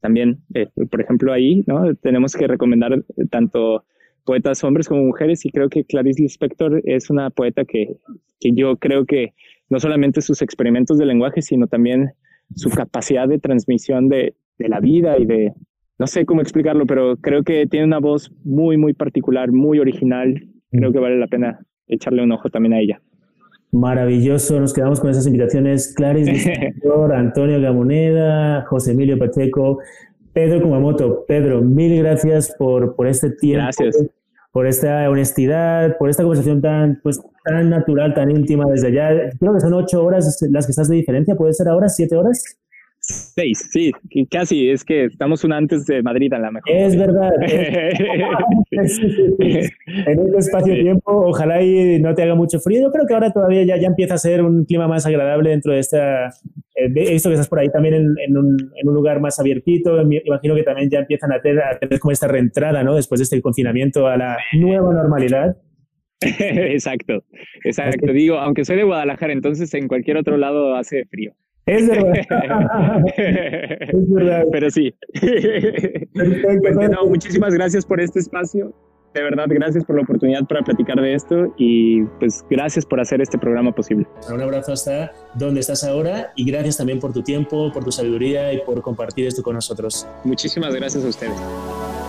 [0.00, 1.94] también, eh, por ejemplo, ahí, ¿no?
[1.96, 3.84] Tenemos que recomendar tanto
[4.24, 7.96] poetas hombres como mujeres y creo que Clarice Lispector es una poeta que,
[8.40, 9.34] que yo creo que
[9.68, 12.12] no solamente sus experimentos de lenguaje, sino también
[12.54, 15.52] su capacidad de transmisión de, de la vida y de,
[15.98, 20.48] no sé cómo explicarlo, pero creo que tiene una voz muy, muy particular, muy original.
[20.70, 23.00] Creo que vale la pena echarle un ojo también a ella.
[23.70, 25.94] Maravilloso, nos quedamos con esas invitaciones.
[25.94, 26.74] Clarice
[27.14, 29.78] Antonio Gamoneda, José Emilio Pacheco,
[30.32, 31.24] Pedro Kumamoto.
[31.26, 33.64] Pedro, mil gracias por, por este tiempo.
[33.64, 34.04] Gracias.
[34.50, 39.30] Por esta honestidad, por esta conversación tan, pues, tan natural, tan íntima desde allá.
[39.38, 41.34] Creo que son ocho horas las que estás de diferencia.
[41.34, 42.58] ¿Puede ser ahora siete horas?
[43.04, 43.90] Seis, sí,
[44.30, 44.70] casi.
[44.70, 46.70] Es que estamos una antes de Madrid a la mejor.
[46.70, 47.32] Es verdad.
[48.70, 52.82] en un espacio-tiempo, ojalá y no te haga mucho frío.
[52.82, 55.72] Yo creo que ahora todavía ya, ya empieza a ser un clima más agradable dentro
[55.72, 56.28] de esta.
[56.76, 59.40] Eh, he visto que estás por ahí también en, en, un, en, un, lugar más
[59.40, 60.00] abiertito.
[60.00, 62.94] Imagino que también ya empiezan a tener, a tener como esta reentrada, ¿no?
[62.94, 65.56] Después de este confinamiento a la nueva normalidad.
[66.38, 67.24] exacto,
[67.64, 68.12] exacto.
[68.12, 71.34] Digo, aunque soy de Guadalajara, entonces en cualquier otro lado hace frío.
[71.66, 73.02] Es verdad.
[73.16, 74.44] es verdad.
[74.50, 74.94] Pero sí.
[76.14, 78.74] Pues, no, muchísimas gracias por este espacio.
[79.14, 83.20] de verdad, gracias por la oportunidad para platicar de esto y pues gracias por hacer
[83.20, 84.06] este programa posible.
[84.32, 88.52] Un abrazo hasta donde estás ahora y gracias también por tu tiempo, por tu sabiduría
[88.52, 90.06] y por compartir esto con nosotros.
[90.24, 92.01] Muchísimas gracias a ustedes.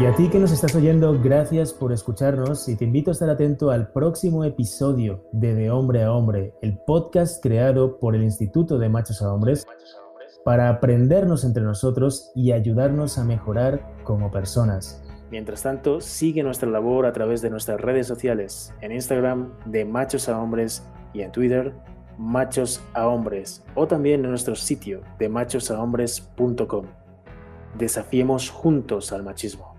[0.00, 3.28] Y a ti que nos estás oyendo, gracias por escucharnos y te invito a estar
[3.28, 8.78] atento al próximo episodio de De Hombre a Hombre, el podcast creado por el Instituto
[8.78, 9.66] de Machos a Hombres
[10.42, 15.04] para aprendernos entre nosotros y ayudarnos a mejorar como personas.
[15.30, 20.30] Mientras tanto, sigue nuestra labor a través de nuestras redes sociales, en Instagram de Machos
[20.30, 20.82] a Hombres
[21.12, 21.74] y en Twitter
[22.16, 26.86] Machos a Hombres o también en nuestro sitio de machosahombres.com.
[27.76, 29.69] Desafiemos juntos al machismo.